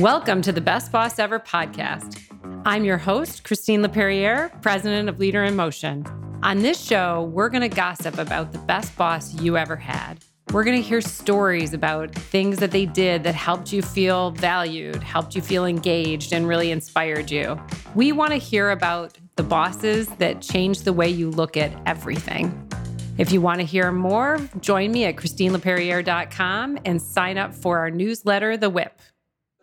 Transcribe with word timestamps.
Welcome 0.00 0.42
to 0.42 0.52
the 0.52 0.60
Best 0.60 0.92
Boss 0.92 1.18
Ever 1.18 1.40
podcast. 1.40 2.20
I'm 2.66 2.84
your 2.84 2.98
host, 2.98 3.44
Christine 3.44 3.82
Laperriere, 3.82 4.60
president 4.60 5.08
of 5.08 5.18
Leader 5.18 5.42
in 5.42 5.56
Motion. 5.56 6.04
On 6.42 6.58
this 6.58 6.78
show, 6.78 7.30
we're 7.32 7.48
going 7.48 7.62
to 7.62 7.74
gossip 7.74 8.18
about 8.18 8.52
the 8.52 8.58
best 8.58 8.94
boss 8.98 9.32
you 9.40 9.56
ever 9.56 9.74
had. 9.74 10.22
We're 10.52 10.64
going 10.64 10.76
to 10.76 10.86
hear 10.86 11.00
stories 11.00 11.72
about 11.72 12.14
things 12.14 12.58
that 12.58 12.72
they 12.72 12.84
did 12.84 13.24
that 13.24 13.34
helped 13.34 13.72
you 13.72 13.80
feel 13.80 14.32
valued, 14.32 15.02
helped 15.02 15.34
you 15.34 15.40
feel 15.40 15.64
engaged, 15.64 16.34
and 16.34 16.46
really 16.46 16.70
inspired 16.70 17.30
you. 17.30 17.58
We 17.94 18.12
want 18.12 18.32
to 18.32 18.38
hear 18.38 18.72
about 18.72 19.16
the 19.36 19.44
bosses 19.44 20.08
that 20.18 20.42
changed 20.42 20.84
the 20.84 20.92
way 20.92 21.08
you 21.08 21.30
look 21.30 21.56
at 21.56 21.72
everything. 21.86 22.70
If 23.16 23.32
you 23.32 23.40
want 23.40 23.60
to 23.60 23.66
hear 23.66 23.90
more, 23.92 24.46
join 24.60 24.92
me 24.92 25.06
at 25.06 25.16
ChristineLaperriere.com 25.16 26.80
and 26.84 27.00
sign 27.00 27.38
up 27.38 27.54
for 27.54 27.78
our 27.78 27.90
newsletter, 27.90 28.58
The 28.58 28.68
Whip. 28.68 29.00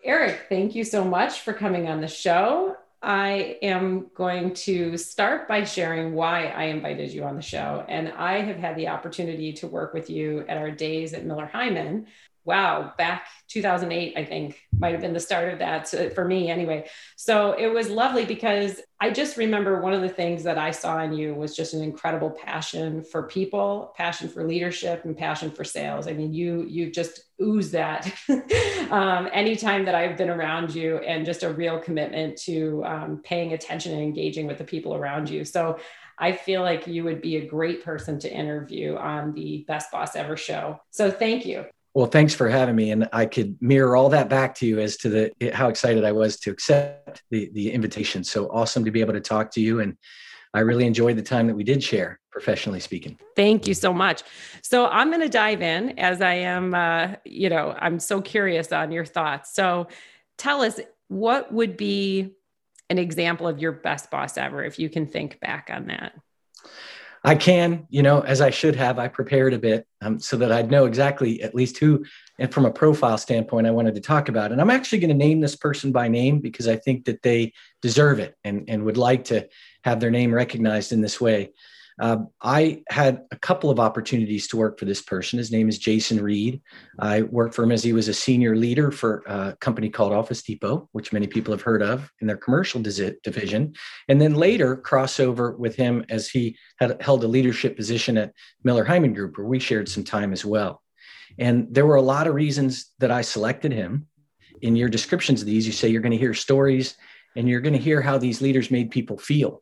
Eric, 0.04 0.48
thank 0.50 0.76
you 0.76 0.84
so 0.84 1.06
much 1.06 1.42
for 1.42 1.54
coming 1.54 1.88
on 1.88 2.02
the 2.02 2.10
show. 2.10 2.76
I 3.02 3.58
am 3.62 4.08
going 4.14 4.54
to 4.56 4.98
start 4.98 5.48
by 5.48 5.64
sharing 5.64 6.14
why 6.14 6.48
I 6.48 6.66
invited 6.66 7.14
you 7.14 7.24
on 7.24 7.38
the 7.38 7.42
show. 7.42 7.86
And 7.88 8.10
I 8.10 8.42
have 8.42 8.58
had 8.58 8.76
the 8.76 8.90
opportunity 8.90 9.54
to 9.54 9.68
work 9.68 9.94
with 9.94 10.10
you 10.10 10.46
at 10.50 10.58
our 10.58 10.72
days 10.72 11.14
at 11.14 11.26
Miller 11.26 11.50
Heiman 11.54 12.08
wow, 12.46 12.94
back 12.98 13.28
2008, 13.50 14.18
I 14.18 14.26
think 14.26 14.60
might 14.78 14.92
have 14.92 15.02
been 15.02 15.14
the 15.14 15.20
start 15.20 15.54
of 15.54 15.60
that 15.60 16.14
for 16.14 16.26
me 16.26 16.50
anyway. 16.50 16.88
So 17.16 17.54
it 17.54 17.68
was 17.68 17.90
lovely 17.90 18.26
because 18.26 18.82
I 19.00 19.12
just 19.12 19.38
remember 19.38 19.82
one 19.82 19.94
of 19.94 20.02
the 20.02 20.10
things 20.10 20.44
that 20.44 20.58
I 20.58 20.72
saw 20.72 21.02
in 21.04 21.14
you 21.14 21.34
was 21.34 21.56
just 21.56 21.74
an 21.74 21.82
incredible 21.82 22.32
passion 22.32 23.04
for 23.04 23.24
people, 23.24 23.94
passion 23.96 24.28
for 24.28 24.46
leadership, 24.46 25.06
and 25.06 25.16
passion 25.16 25.52
for 25.52 25.64
sales. 25.64 26.08
I 26.08 26.14
mean, 26.14 26.34
you 26.34 26.64
you 26.64 26.92
just 26.92 27.22
ooze 27.42 27.72
that 27.72 28.14
um, 28.92 29.30
anytime 29.32 29.86
that 29.86 29.96
I've 29.96 30.18
been 30.18 30.30
around 30.30 30.74
you, 30.74 30.98
and 30.98 31.26
just 31.26 31.44
a 31.44 31.54
real 31.54 31.80
commitment 31.80 32.38
to 32.44 32.84
um, 32.86 33.22
paying 33.24 33.54
attention 33.54 33.94
and 33.94 34.02
engaging 34.02 34.48
with 34.48 34.58
the 34.58 34.64
people 34.64 34.96
around 34.96 35.30
you. 35.30 35.46
So 35.46 35.80
I 36.18 36.32
feel 36.34 36.62
like 36.62 36.88
you 36.88 37.04
would 37.04 37.22
be 37.22 37.38
a 37.38 37.46
great 37.46 37.84
person 37.84 38.20
to 38.20 38.32
interview 38.32 38.96
on 38.96 39.34
the 39.34 39.66
Best 39.68 39.92
Boss 39.92 40.16
Ever 40.16 40.38
show. 40.38 40.80
So 40.92 41.12
thank 41.12 41.46
you. 41.46 41.66
Well, 41.94 42.08
thanks 42.08 42.34
for 42.34 42.50
having 42.50 42.76
me, 42.76 42.90
and 42.92 43.08
I 43.14 43.28
could 43.28 43.56
mirror 43.62 43.96
all 43.96 44.10
that 44.10 44.28
back 44.28 44.56
to 44.56 44.66
you 44.66 44.80
as 44.80 44.98
to 44.98 45.10
the 45.10 45.52
how 45.54 45.70
excited 45.70 46.04
I 46.04 46.12
was 46.12 46.40
to 46.42 46.52
accept 46.52 47.22
the 47.30 47.52
the 47.54 47.72
invitation. 47.72 48.24
So 48.24 48.48
awesome 48.48 48.84
to 48.86 48.92
be 48.92 49.02
able 49.02 49.14
to 49.14 49.22
talk 49.22 49.52
to 49.52 49.62
you, 49.62 49.80
and 49.80 49.96
I 50.56 50.62
really 50.62 50.86
enjoyed 50.86 51.18
the 51.18 51.24
time 51.24 51.48
that 51.48 51.56
we 51.56 51.64
did 51.64 51.84
share, 51.84 52.20
professionally 52.32 52.80
speaking. 52.80 53.20
Thank 53.36 53.68
you 53.68 53.76
so 53.76 53.94
much. 53.94 54.24
So 54.64 54.88
I'm 54.88 55.10
going 55.10 55.22
to 55.22 55.30
dive 55.30 55.62
in 55.62 56.00
as 56.00 56.22
I 56.22 56.34
am. 56.34 56.74
Uh, 56.74 57.16
you 57.26 57.50
know, 57.50 57.76
I'm 57.80 58.00
so 58.00 58.22
curious 58.22 58.72
on 58.72 58.92
your 58.92 59.06
thoughts. 59.06 59.54
So 59.54 59.88
tell 60.38 60.62
us 60.62 60.80
what 61.10 61.52
would 61.54 61.78
be 61.78 62.36
an 62.90 62.98
example 62.98 63.48
of 63.48 63.60
your 63.60 63.72
best 63.72 64.12
boss 64.12 64.38
ever, 64.38 64.64
if 64.64 64.78
you 64.78 64.90
can 64.90 65.08
think 65.08 65.40
back 65.40 65.70
on 65.72 65.88
that. 65.88 66.14
I 67.26 67.36
can, 67.36 67.88
you 67.90 68.04
know, 68.04 68.20
as 68.22 68.42
I 68.42 68.50
should 68.50 68.76
have, 68.76 69.00
I 69.00 69.08
prepared 69.08 69.54
a 69.54 69.60
bit 69.60 69.88
um, 70.02 70.20
so 70.20 70.36
that 70.38 70.52
I'd 70.52 70.70
know 70.70 70.86
exactly 70.86 71.42
at 71.42 71.56
least 71.56 71.78
who, 71.78 72.04
and 72.38 72.54
from 72.54 72.66
a 72.66 72.72
profile 72.72 73.18
standpoint, 73.18 73.66
I 73.66 73.72
wanted 73.72 73.96
to 73.96 74.02
talk 74.02 74.28
about. 74.28 74.52
And 74.52 74.60
I'm 74.60 74.70
actually 74.70 75.00
going 75.00 75.10
to 75.10 75.16
name 75.16 75.40
this 75.40 75.56
person 75.56 75.94
by 75.94 76.10
name 76.10 76.40
because 76.40 76.68
I 76.68 76.76
think 76.76 77.06
that 77.06 77.22
they 77.22 77.54
deserve 77.82 78.20
it 78.20 78.36
and, 78.44 78.66
and 78.68 78.84
would 78.84 78.98
like 78.98 79.24
to 79.26 79.48
have 79.86 80.02
their 80.02 80.12
name 80.12 80.34
recognized 80.34 80.92
in 80.92 81.00
this 81.00 81.22
way. 81.22 81.52
Uh, 82.00 82.18
I 82.42 82.84
had 82.90 83.24
a 83.32 83.38
couple 83.38 83.70
of 83.70 83.80
opportunities 83.80 84.48
to 84.48 84.58
work 84.58 84.80
for 84.80 84.86
this 84.86 85.02
person. 85.02 85.38
His 85.38 85.52
name 85.52 85.70
is 85.70 85.78
Jason 85.78 86.22
Reed. 86.22 86.62
I 87.00 87.24
worked 87.24 87.54
for 87.54 87.64
him 87.64 87.72
as 87.72 87.84
he 87.84 87.94
was 87.94 88.08
a 88.08 88.14
senior 88.14 88.56
leader 88.56 88.92
for 88.92 89.24
a 89.28 89.56
company 89.60 89.90
called 89.90 90.14
Office 90.14 90.42
Depot, 90.42 90.90
which 90.92 91.14
many 91.14 91.28
people 91.28 91.54
have 91.54 91.62
heard 91.62 91.84
of 91.84 92.10
in 92.22 92.28
their 92.28 92.38
commercial 92.38 92.82
division. 92.82 93.74
And 94.08 94.20
then 94.20 94.36
later 94.36 94.76
crossover 94.78 95.58
with 95.58 95.76
him 95.76 96.06
as 96.10 96.30
he 96.30 96.58
had 96.80 97.02
held 97.02 97.24
a 97.24 97.28
leadership 97.28 97.76
position 97.76 98.18
at 98.18 98.34
Miller 98.64 98.86
Heiman 98.86 99.14
Group, 99.14 99.38
where 99.38 99.48
we 99.48 99.60
shared 99.60 99.88
some 99.88 100.04
time 100.04 100.34
as 100.34 100.44
well. 100.44 100.82
And 101.38 101.68
there 101.74 101.86
were 101.86 101.96
a 101.96 102.02
lot 102.02 102.28
of 102.28 102.36
reasons 102.36 102.92
that 103.00 103.12
I 103.12 103.22
selected 103.22 103.72
him. 103.72 104.08
In 104.62 104.76
your 104.76 104.90
descriptions 104.90 105.42
of 105.42 105.48
these, 105.48 105.66
you 105.68 105.74
say 105.74 105.90
you're 105.90 106.02
going 106.02 106.12
to 106.12 106.18
hear 106.18 106.34
stories 106.34 106.96
and 107.36 107.50
you're 107.50 107.62
going 107.62 107.74
to 107.74 107.80
hear 107.80 108.02
how 108.02 108.18
these 108.18 108.42
leaders 108.42 108.72
made 108.72 108.92
people 108.92 109.18
feel. 109.18 109.62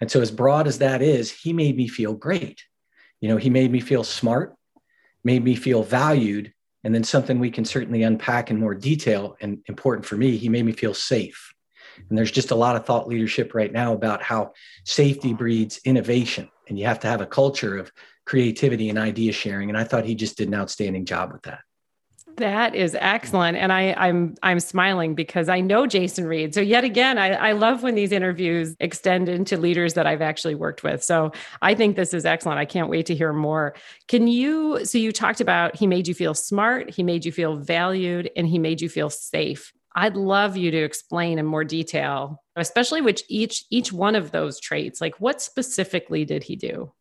And 0.00 0.10
so, 0.10 0.20
as 0.20 0.30
broad 0.30 0.66
as 0.66 0.78
that 0.78 1.02
is, 1.02 1.30
he 1.30 1.52
made 1.52 1.76
me 1.76 1.88
feel 1.88 2.14
great. 2.14 2.62
You 3.20 3.28
know, 3.28 3.36
he 3.36 3.50
made 3.50 3.70
me 3.70 3.80
feel 3.80 4.04
smart, 4.04 4.54
made 5.24 5.44
me 5.44 5.54
feel 5.54 5.82
valued. 5.82 6.52
And 6.82 6.94
then 6.94 7.04
something 7.04 7.38
we 7.38 7.50
can 7.50 7.66
certainly 7.66 8.02
unpack 8.02 8.50
in 8.50 8.58
more 8.58 8.74
detail 8.74 9.36
and 9.42 9.58
important 9.66 10.06
for 10.06 10.16
me, 10.16 10.38
he 10.38 10.48
made 10.48 10.64
me 10.64 10.72
feel 10.72 10.94
safe. 10.94 11.52
And 12.08 12.16
there's 12.16 12.30
just 12.30 12.50
a 12.50 12.54
lot 12.54 12.76
of 12.76 12.86
thought 12.86 13.06
leadership 13.06 13.54
right 13.54 13.70
now 13.70 13.92
about 13.92 14.22
how 14.22 14.52
safety 14.84 15.34
breeds 15.34 15.80
innovation. 15.84 16.48
And 16.68 16.78
you 16.78 16.86
have 16.86 17.00
to 17.00 17.08
have 17.08 17.20
a 17.20 17.26
culture 17.26 17.76
of 17.76 17.92
creativity 18.24 18.88
and 18.88 18.98
idea 18.98 19.32
sharing. 19.32 19.68
And 19.68 19.76
I 19.76 19.84
thought 19.84 20.06
he 20.06 20.14
just 20.14 20.38
did 20.38 20.48
an 20.48 20.54
outstanding 20.54 21.04
job 21.04 21.32
with 21.32 21.42
that. 21.42 21.60
That 22.36 22.74
is 22.74 22.96
excellent. 22.98 23.56
And 23.56 23.72
I, 23.72 23.92
I'm 23.92 24.34
I'm 24.42 24.60
smiling 24.60 25.14
because 25.14 25.48
I 25.48 25.60
know 25.60 25.86
Jason 25.86 26.26
Reed. 26.26 26.54
So 26.54 26.60
yet 26.60 26.84
again, 26.84 27.18
I, 27.18 27.32
I 27.32 27.52
love 27.52 27.82
when 27.82 27.94
these 27.94 28.12
interviews 28.12 28.74
extend 28.80 29.28
into 29.28 29.56
leaders 29.56 29.94
that 29.94 30.06
I've 30.06 30.22
actually 30.22 30.54
worked 30.54 30.82
with. 30.82 31.04
So 31.04 31.32
I 31.60 31.74
think 31.74 31.96
this 31.96 32.14
is 32.14 32.24
excellent. 32.24 32.58
I 32.58 32.64
can't 32.64 32.88
wait 32.88 33.06
to 33.06 33.14
hear 33.14 33.32
more. 33.32 33.74
Can 34.08 34.26
you 34.26 34.84
so 34.84 34.98
you 34.98 35.12
talked 35.12 35.40
about 35.40 35.76
he 35.76 35.86
made 35.86 36.08
you 36.08 36.14
feel 36.14 36.34
smart, 36.34 36.90
he 36.90 37.02
made 37.02 37.24
you 37.24 37.32
feel 37.32 37.56
valued, 37.56 38.30
and 38.36 38.46
he 38.46 38.58
made 38.58 38.80
you 38.80 38.88
feel 38.88 39.10
safe. 39.10 39.72
I'd 39.94 40.16
love 40.16 40.56
you 40.56 40.70
to 40.70 40.78
explain 40.78 41.38
in 41.38 41.46
more 41.46 41.64
detail, 41.64 42.42
especially 42.56 43.00
which 43.00 43.24
each 43.28 43.64
each 43.70 43.92
one 43.92 44.14
of 44.14 44.30
those 44.30 44.60
traits. 44.60 45.00
Like 45.00 45.16
what 45.20 45.42
specifically 45.42 46.24
did 46.24 46.44
he 46.44 46.56
do? 46.56 46.92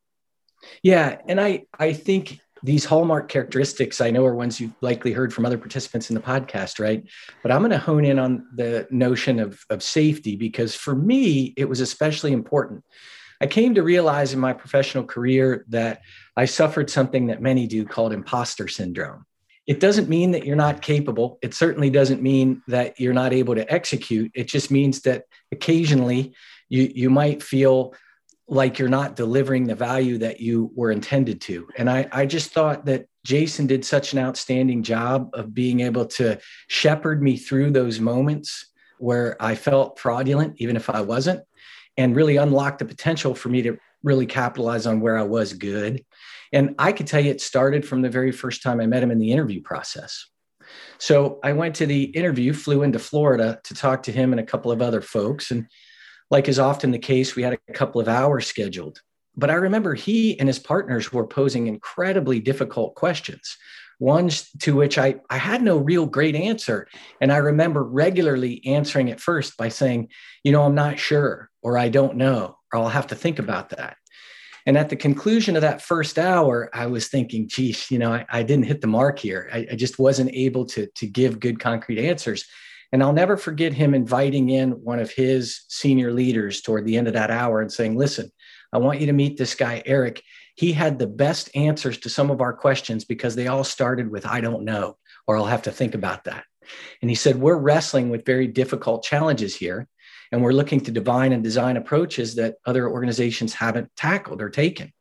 Yeah, 0.84 1.18
and 1.28 1.40
I 1.40 1.66
I 1.78 1.94
think 1.94 2.40
these 2.64 2.86
hallmark 2.86 3.30
characteristics 3.30 4.02
I 4.02 4.12
know 4.12 4.26
are 4.26 4.36
ones 4.36 4.60
you've 4.60 4.74
likely 4.82 5.14
heard 5.14 5.34
from 5.34 5.46
other 5.46 5.58
participants 5.58 6.10
in 6.10 6.16
the 6.16 6.22
podcast, 6.22 6.80
right? 6.80 7.04
But 7.42 7.52
I'm 7.52 7.62
going 7.62 7.72
to 7.72 7.78
hone 7.78 8.06
in 8.06 8.20
on 8.20 8.48
the 8.54 8.88
notion 8.90 9.40
of, 9.40 9.64
of 9.70 9.82
safety 9.82 10.36
because 10.36 10.76
for 10.76 10.96
me, 10.96 11.54
it 11.58 11.66
was 11.66 11.80
especially 11.80 12.34
important. 12.34 12.84
I 13.42 13.48
came 13.48 13.76
to 13.76 13.84
realize 13.84 14.34
in 14.34 14.40
my 14.40 14.54
professional 14.54 15.06
career 15.06 15.66
that 15.70 16.02
I 16.36 16.46
suffered 16.46 16.90
something 16.90 17.28
that 17.28 17.42
many 17.42 17.68
do 17.68 17.86
called 17.86 18.12
imposter 18.12 18.68
syndrome. 18.68 19.26
It 19.66 19.80
doesn't 19.80 20.10
mean 20.10 20.32
that 20.32 20.46
you're 20.46 20.56
not 20.56 20.82
capable. 20.82 21.38
It 21.42 21.54
certainly 21.54 21.90
doesn't 21.90 22.22
mean 22.22 22.64
that 22.68 23.00
you're 23.00 23.14
not 23.14 23.34
able 23.34 23.56
to 23.56 23.72
execute. 23.72 24.32
It 24.34 24.48
just 24.48 24.72
means 24.72 25.02
that 25.02 25.26
occasionally 25.52 26.34
you, 26.70 26.92
you 26.94 27.10
might 27.10 27.44
feel 27.44 27.94
like 28.50 28.80
you're 28.80 28.90
not 28.90 29.16
delivering 29.16 29.66
the 29.66 29.76
value 29.76 30.18
that 30.18 30.40
you 30.40 30.72
were 30.76 30.92
intended 30.92 31.40
to. 31.42 31.68
And 31.78 31.90
I, 31.90 32.08
I 32.12 32.26
just 32.26 32.52
thought 32.52 32.86
that 32.86 33.06
Jason 33.24 33.68
did 33.68 33.86
such 33.86 34.12
an 34.12 34.20
outstanding 34.20 34.82
job 34.82 35.30
of 35.34 35.54
being 35.54 35.82
able 35.82 36.06
to 36.06 36.40
shepherd 36.68 37.22
me 37.22 37.38
through 37.38 37.72
those 37.72 38.00
moments 38.00 38.72
where 38.98 39.38
I 39.40 39.56
felt 39.56 40.00
fraudulent, 40.00 40.56
even 40.58 40.76
if 40.76 40.90
I 40.90 41.02
wasn't, 41.02 41.42
and 41.96 42.16
really 42.16 42.38
unlock 42.38 42.80
the 42.80 42.86
potential 42.86 43.36
for 43.36 43.50
me 43.50 43.62
to 43.62 43.78
really 44.04 44.26
capitalize 44.26 44.88
on 44.88 45.00
where 45.00 45.18
I 45.18 45.24
was 45.24 45.54
good. 45.54 46.04
And 46.52 46.74
I 46.80 46.92
could 46.92 47.06
tell 47.06 47.24
you 47.24 47.30
it 47.30 47.42
started 47.42 47.88
from 47.88 48.02
the 48.02 48.10
very 48.10 48.32
first 48.32 48.64
time 48.64 48.82
I 48.82 48.88
met 48.88 49.04
him 49.04 49.12
in 49.12 49.20
the 49.20 49.32
interview 49.32 49.62
process. 49.62 50.26
So 50.98 51.40
I 51.44 51.54
went 51.54 51.76
to 51.76 51.86
the 51.86 52.04
interview, 52.04 52.54
flew 52.54 52.82
into 52.82 53.00
Florida 53.00 53.60
to 53.66 53.74
talk 53.74 54.04
to 54.04 54.12
him 54.12 54.34
and 54.34 54.40
a 54.40 54.46
couple 54.46 54.72
of 54.72 54.82
other 54.82 55.02
folks. 55.02 55.52
And 55.52 55.68
like 56.30 56.48
is 56.48 56.60
often 56.60 56.92
the 56.92 57.00
case, 57.00 57.36
we 57.36 57.44
had 57.44 57.54
a 57.54 57.74
couple 57.74 58.00
of 58.00 58.08
hours 58.08 58.48
scheduled. 58.48 59.02
But 59.36 59.50
I 59.50 59.56
remember 59.56 59.94
he 59.94 60.40
and 60.40 60.48
his 60.48 60.60
partners 60.60 61.14
were 61.14 61.26
posing 61.26 61.68
incredibly 61.68 62.40
difficult 62.40 62.96
questions, 62.96 63.58
ones 64.00 64.50
to 64.60 64.76
which 64.76 64.98
I, 64.98 65.16
I 65.30 65.38
had 65.38 65.62
no 65.62 65.78
real 65.78 66.06
great 66.06 66.36
answer. 66.36 66.88
And 67.22 67.32
I 67.32 67.38
remember 67.38 67.84
regularly 67.84 68.62
answering 68.66 69.08
it 69.08 69.22
first 69.22 69.58
by 69.58 69.70
saying, 69.70 70.10
you 70.44 70.52
know, 70.52 70.64
I'm 70.64 70.76
not 70.76 71.00
sure, 71.00 71.50
or 71.62 71.78
I 71.78 71.90
don't 71.90 72.18
know, 72.18 72.58
or 72.74 72.80
I'll 72.80 72.90
have 72.90 73.08
to 73.08 73.16
think 73.16 73.40
about 73.40 73.70
that. 73.70 73.98
And 74.66 74.78
at 74.78 74.90
the 74.90 74.96
conclusion 74.96 75.56
of 75.56 75.62
that 75.62 75.82
first 75.82 76.20
hour, 76.20 76.70
I 76.74 76.88
was 76.88 77.08
thinking, 77.08 77.48
geez, 77.48 77.90
you 77.90 77.98
know, 77.98 78.14
I, 78.14 78.26
I 78.30 78.44
didn't 78.44 78.66
hit 78.66 78.82
the 78.82 78.88
mark 78.88 79.18
here. 79.18 79.50
I, 79.52 79.68
I 79.72 79.76
just 79.76 79.98
wasn't 79.98 80.32
able 80.34 80.66
to, 80.66 80.88
to 80.96 81.08
give 81.08 81.40
good, 81.40 81.60
concrete 81.60 81.98
answers. 81.98 82.46
And 82.92 83.04
I'll 83.04 83.14
never 83.14 83.38
forget 83.38 83.74
him 83.74 83.94
inviting 83.94 84.50
in 84.50 84.72
one 84.72 85.00
of 85.00 85.12
his 85.12 85.62
senior 85.68 86.12
leaders 86.12 86.62
toward 86.62 86.86
the 86.86 86.98
end 86.98 87.08
of 87.08 87.14
that 87.14 87.32
hour 87.32 87.62
and 87.62 87.72
saying, 87.72 87.98
Listen, 87.98 88.32
I 88.74 88.78
want 88.80 89.00
you 89.00 89.08
to 89.08 89.14
meet 89.14 89.38
this 89.38 89.56
guy, 89.56 89.82
Eric. 89.86 90.24
He 90.56 90.74
had 90.74 91.00
the 91.00 91.08
best 91.08 91.50
answers 91.56 91.98
to 92.00 92.10
some 92.10 92.30
of 92.30 92.42
our 92.42 92.54
questions 92.54 93.06
because 93.06 93.36
they 93.36 93.48
all 93.48 93.64
started 93.64 94.12
with, 94.12 94.26
I 94.26 94.42
don't 94.42 94.66
know, 94.66 94.98
or 95.28 95.38
I'll 95.38 95.46
have 95.46 95.62
to 95.64 95.72
think 95.72 95.96
about 95.96 96.26
that. 96.26 96.44
And 97.02 97.10
he 97.10 97.16
said, 97.16 97.38
We're 97.38 97.58
wrestling 97.58 98.10
with 98.10 98.26
very 98.26 98.48
difficult 98.48 99.04
challenges 99.04 99.56
here. 99.56 99.88
And 100.32 100.44
we're 100.44 100.54
looking 100.54 100.82
to 100.82 100.92
divine 100.92 101.32
and 101.32 101.44
design 101.44 101.78
approaches 101.78 102.36
that 102.36 102.56
other 102.66 102.88
organizations 102.88 103.54
haven't 103.54 103.96
tackled 103.96 104.42
or 104.42 104.50
taken. 104.50 104.94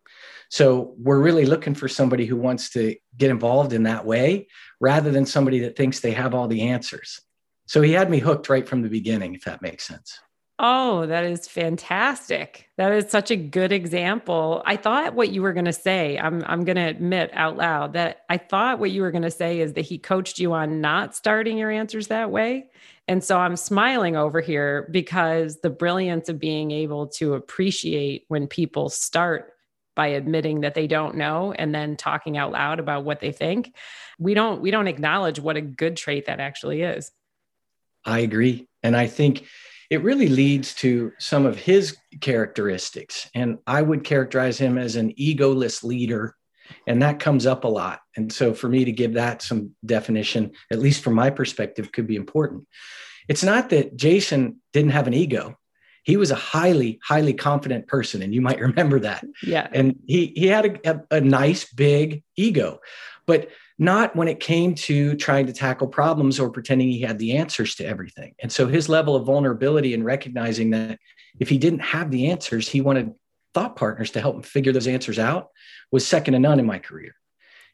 So 0.50 0.94
we're 0.96 1.20
really 1.20 1.44
looking 1.44 1.74
for 1.74 1.88
somebody 1.88 2.24
who 2.24 2.36
wants 2.36 2.70
to 2.70 2.96
get 3.16 3.30
involved 3.30 3.74
in 3.74 3.82
that 3.82 4.06
way 4.06 4.48
rather 4.80 5.10
than 5.10 5.26
somebody 5.26 5.60
that 5.60 5.76
thinks 5.76 6.00
they 6.00 6.12
have 6.12 6.34
all 6.34 6.48
the 6.48 6.62
answers. 6.62 7.20
So 7.68 7.82
he 7.82 7.92
had 7.92 8.10
me 8.10 8.18
hooked 8.18 8.48
right 8.48 8.66
from 8.66 8.82
the 8.82 8.88
beginning, 8.88 9.34
if 9.34 9.44
that 9.44 9.62
makes 9.62 9.86
sense. 9.86 10.18
Oh, 10.58 11.06
that 11.06 11.22
is 11.22 11.46
fantastic. 11.46 12.68
That 12.78 12.92
is 12.92 13.08
such 13.10 13.30
a 13.30 13.36
good 13.36 13.70
example. 13.70 14.62
I 14.66 14.76
thought 14.76 15.14
what 15.14 15.30
you 15.30 15.42
were 15.42 15.52
going 15.52 15.66
to 15.66 15.72
say, 15.72 16.18
I'm 16.18 16.42
I'm 16.46 16.64
going 16.64 16.76
to 16.76 16.88
admit 16.88 17.30
out 17.32 17.56
loud 17.56 17.92
that 17.92 18.22
I 18.28 18.38
thought 18.38 18.80
what 18.80 18.90
you 18.90 19.02
were 19.02 19.12
going 19.12 19.22
to 19.22 19.30
say 19.30 19.60
is 19.60 19.74
that 19.74 19.82
he 19.82 19.98
coached 19.98 20.40
you 20.40 20.54
on 20.54 20.80
not 20.80 21.14
starting 21.14 21.58
your 21.58 21.70
answers 21.70 22.08
that 22.08 22.32
way. 22.32 22.70
And 23.06 23.22
so 23.22 23.38
I'm 23.38 23.54
smiling 23.54 24.16
over 24.16 24.40
here 24.40 24.88
because 24.90 25.60
the 25.60 25.70
brilliance 25.70 26.28
of 26.28 26.40
being 26.40 26.72
able 26.72 27.06
to 27.08 27.34
appreciate 27.34 28.24
when 28.26 28.48
people 28.48 28.88
start 28.88 29.52
by 29.94 30.08
admitting 30.08 30.62
that 30.62 30.74
they 30.74 30.86
don't 30.86 31.16
know 31.16 31.52
and 31.52 31.74
then 31.74 31.96
talking 31.96 32.36
out 32.36 32.50
loud 32.50 32.80
about 32.80 33.04
what 33.04 33.20
they 33.20 33.30
think. 33.30 33.74
We 34.18 34.34
don't 34.34 34.60
we 34.60 34.72
don't 34.72 34.88
acknowledge 34.88 35.38
what 35.38 35.56
a 35.56 35.60
good 35.60 35.96
trait 35.96 36.26
that 36.26 36.40
actually 36.40 36.82
is. 36.82 37.12
I 38.08 38.20
agree. 38.20 38.66
And 38.82 38.96
I 38.96 39.06
think 39.06 39.44
it 39.90 40.02
really 40.02 40.28
leads 40.28 40.74
to 40.76 41.12
some 41.18 41.44
of 41.44 41.58
his 41.58 41.96
characteristics. 42.20 43.30
And 43.34 43.58
I 43.66 43.82
would 43.82 44.02
characterize 44.02 44.58
him 44.58 44.78
as 44.78 44.96
an 44.96 45.12
egoless 45.14 45.84
leader. 45.84 46.34
And 46.86 47.02
that 47.02 47.20
comes 47.20 47.46
up 47.46 47.64
a 47.64 47.68
lot. 47.68 48.00
And 48.16 48.32
so 48.32 48.54
for 48.54 48.68
me 48.68 48.84
to 48.86 48.92
give 48.92 49.14
that 49.14 49.42
some 49.42 49.74
definition, 49.84 50.52
at 50.70 50.78
least 50.78 51.04
from 51.04 51.14
my 51.14 51.30
perspective, 51.30 51.92
could 51.92 52.06
be 52.06 52.16
important. 52.16 52.66
It's 53.28 53.44
not 53.44 53.68
that 53.70 53.94
Jason 53.94 54.60
didn't 54.72 54.92
have 54.92 55.06
an 55.06 55.14
ego. 55.14 55.56
He 56.04 56.16
was 56.16 56.30
a 56.30 56.34
highly, 56.34 56.98
highly 57.04 57.34
confident 57.34 57.86
person, 57.86 58.22
and 58.22 58.34
you 58.34 58.40
might 58.40 58.60
remember 58.68 59.00
that. 59.00 59.24
Yeah. 59.42 59.68
And 59.70 59.96
he 60.06 60.32
he 60.34 60.46
had 60.46 60.64
a, 60.66 60.90
a, 60.90 61.16
a 61.18 61.20
nice 61.20 61.70
big 61.70 62.22
ego, 62.36 62.80
but 63.26 63.48
not 63.78 64.16
when 64.16 64.28
it 64.28 64.40
came 64.40 64.74
to 64.74 65.14
trying 65.16 65.46
to 65.46 65.52
tackle 65.52 65.86
problems 65.86 66.40
or 66.40 66.50
pretending 66.50 66.88
he 66.88 67.00
had 67.00 67.18
the 67.18 67.36
answers 67.36 67.76
to 67.76 67.86
everything. 67.86 68.34
And 68.42 68.50
so 68.50 68.66
his 68.66 68.88
level 68.88 69.14
of 69.14 69.26
vulnerability 69.26 69.94
and 69.94 70.04
recognizing 70.04 70.70
that 70.70 70.98
if 71.38 71.48
he 71.48 71.58
didn't 71.58 71.80
have 71.80 72.10
the 72.10 72.30
answers, 72.30 72.68
he 72.68 72.80
wanted 72.80 73.12
thought 73.54 73.76
partners 73.76 74.10
to 74.12 74.20
help 74.20 74.36
him 74.36 74.42
figure 74.42 74.72
those 74.72 74.88
answers 74.88 75.18
out 75.18 75.48
was 75.90 76.06
second 76.06 76.34
to 76.34 76.40
none 76.40 76.58
in 76.58 76.66
my 76.66 76.78
career. 76.78 77.14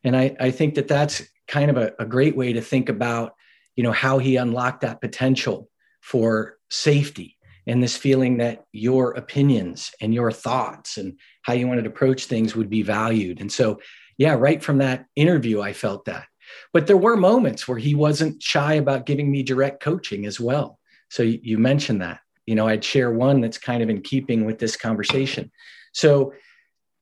And 0.04 0.14
I, 0.16 0.36
I 0.38 0.50
think 0.50 0.74
that 0.74 0.88
that's 0.88 1.22
kind 1.48 1.70
of 1.70 1.76
a, 1.76 1.92
a 1.98 2.04
great 2.04 2.36
way 2.36 2.52
to 2.52 2.60
think 2.60 2.88
about, 2.88 3.32
you 3.74 3.82
know, 3.82 3.92
how 3.92 4.18
he 4.18 4.36
unlocked 4.36 4.82
that 4.82 5.00
potential 5.00 5.68
for 6.00 6.58
safety 6.70 7.38
and 7.66 7.82
this 7.82 7.96
feeling 7.96 8.36
that 8.36 8.64
your 8.72 9.12
opinions 9.12 9.90
and 10.00 10.12
your 10.12 10.30
thoughts 10.30 10.98
and 10.98 11.18
how 11.42 11.54
you 11.54 11.66
wanted 11.66 11.84
to 11.84 11.90
approach 11.90 12.26
things 12.26 12.54
would 12.54 12.68
be 12.68 12.82
valued. 12.82 13.40
And 13.40 13.50
so 13.50 13.80
yeah, 14.18 14.34
right 14.34 14.62
from 14.62 14.78
that 14.78 15.06
interview, 15.16 15.60
I 15.60 15.72
felt 15.72 16.04
that. 16.06 16.26
But 16.72 16.86
there 16.86 16.96
were 16.96 17.16
moments 17.16 17.66
where 17.66 17.78
he 17.78 17.94
wasn't 17.94 18.42
shy 18.42 18.74
about 18.74 19.06
giving 19.06 19.30
me 19.30 19.42
direct 19.42 19.82
coaching 19.82 20.26
as 20.26 20.38
well. 20.38 20.78
So 21.10 21.22
you 21.22 21.58
mentioned 21.58 22.02
that. 22.02 22.20
You 22.46 22.54
know, 22.54 22.66
I'd 22.66 22.84
share 22.84 23.10
one 23.10 23.40
that's 23.40 23.58
kind 23.58 23.82
of 23.82 23.88
in 23.88 24.02
keeping 24.02 24.44
with 24.44 24.58
this 24.58 24.76
conversation. 24.76 25.50
So, 25.92 26.32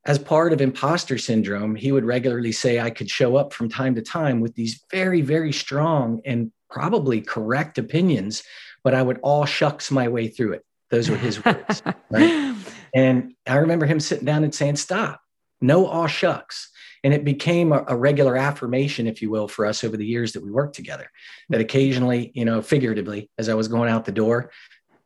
as 0.05 0.19
part 0.19 0.53
of 0.53 0.61
imposter 0.61 1.17
syndrome, 1.17 1.77
he 1.77 1.93
would 1.93 2.05
regularly 2.05 2.51
say 2.51 2.81
I 2.81 2.91
could 2.91 3.09
show 3.09 3.37
up 3.37 3.53
from 3.53 3.69
time 3.69 3.95
to 3.95 4.03
time 4.03 4.41
with 4.41 4.53
these 4.57 4.85
very, 4.91 5.21
very 5.21 5.53
strong 5.53 6.21
and 6.25 6.51
probably 6.69 7.21
correct 7.21 7.79
opinions, 7.79 8.43
but 8.83 8.95
I 8.95 9.03
would 9.03 9.21
all 9.23 9.47
shucks 9.47 9.93
my 9.93 10.09
way 10.09 10.27
through 10.27 10.55
it. 10.55 10.65
Those 10.91 11.09
were 11.09 11.17
his 11.17 11.45
words. 11.45 11.83
Right? 12.11 12.55
And 12.95 13.35
I 13.47 13.57
remember 13.57 13.87
him 13.87 14.01
sitting 14.01 14.27
down 14.27 14.45
and 14.45 14.55
saying, 14.55 14.77
Stop, 14.77 15.23
no 15.61 15.87
all 15.87 16.09
shucks. 16.09 16.71
And 17.05 17.13
it 17.13 17.25
became 17.25 17.73
a, 17.73 17.85
a, 17.89 17.97
regular 17.97 18.37
affirmation, 18.37 19.09
if 19.09 19.21
you 19.23 19.29
will, 19.29 19.49
for 19.49 19.67
us 19.67 19.83
over 19.83 19.97
the 19.97 20.07
years 20.07 20.33
that 20.33 20.43
we 20.43 20.51
worked 20.51 20.77
together. 20.77 21.11
That 21.49 21.61
occasionally, 21.61 22.31
you 22.35 22.45
know, 22.45 22.63
figuratively, 22.63 23.29
as 23.39 23.49
I 23.49 23.55
was 23.55 23.67
going 23.67 23.91
out 23.91 24.05
the 24.05 24.13
door, 24.13 24.53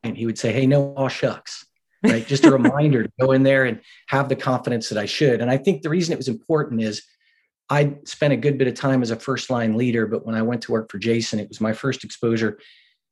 and 0.03 0.17
he 0.17 0.27
would 0.27 0.39
say, 0.39 0.53
Hey, 0.53 0.67
no, 0.67 0.95
all 0.95 1.09
shucks. 1.09 1.65
Right. 2.03 2.27
Just 2.27 2.45
a 2.45 2.51
reminder 2.59 3.03
to 3.03 3.11
go 3.19 3.33
in 3.33 3.43
there 3.43 3.65
and 3.65 3.81
have 4.09 4.29
the 4.29 4.37
confidence 4.37 4.91
that 4.91 4.99
I 4.99 5.07
should. 5.07 5.41
And 5.41 5.51
I 5.51 5.57
think 5.57 5.83
the 5.83 5.89
reason 5.89 6.13
it 6.13 6.19
was 6.19 6.29
important 6.29 6.83
is 6.83 7.03
I 7.69 7.97
spent 8.05 8.33
a 8.33 8.37
good 8.37 8.59
bit 8.59 8.69
of 8.69 8.75
time 8.75 9.03
as 9.03 9.11
a 9.11 9.17
first 9.17 9.51
line 9.51 9.77
leader, 9.77 10.07
but 10.07 10.25
when 10.25 10.37
I 10.37 10.43
went 10.43 10.63
to 10.63 10.73
work 10.73 10.91
for 10.91 10.99
Jason, 10.99 11.41
it 11.41 11.49
was 11.49 11.61
my 11.61 11.73
first 11.73 12.05
exposure 12.05 12.59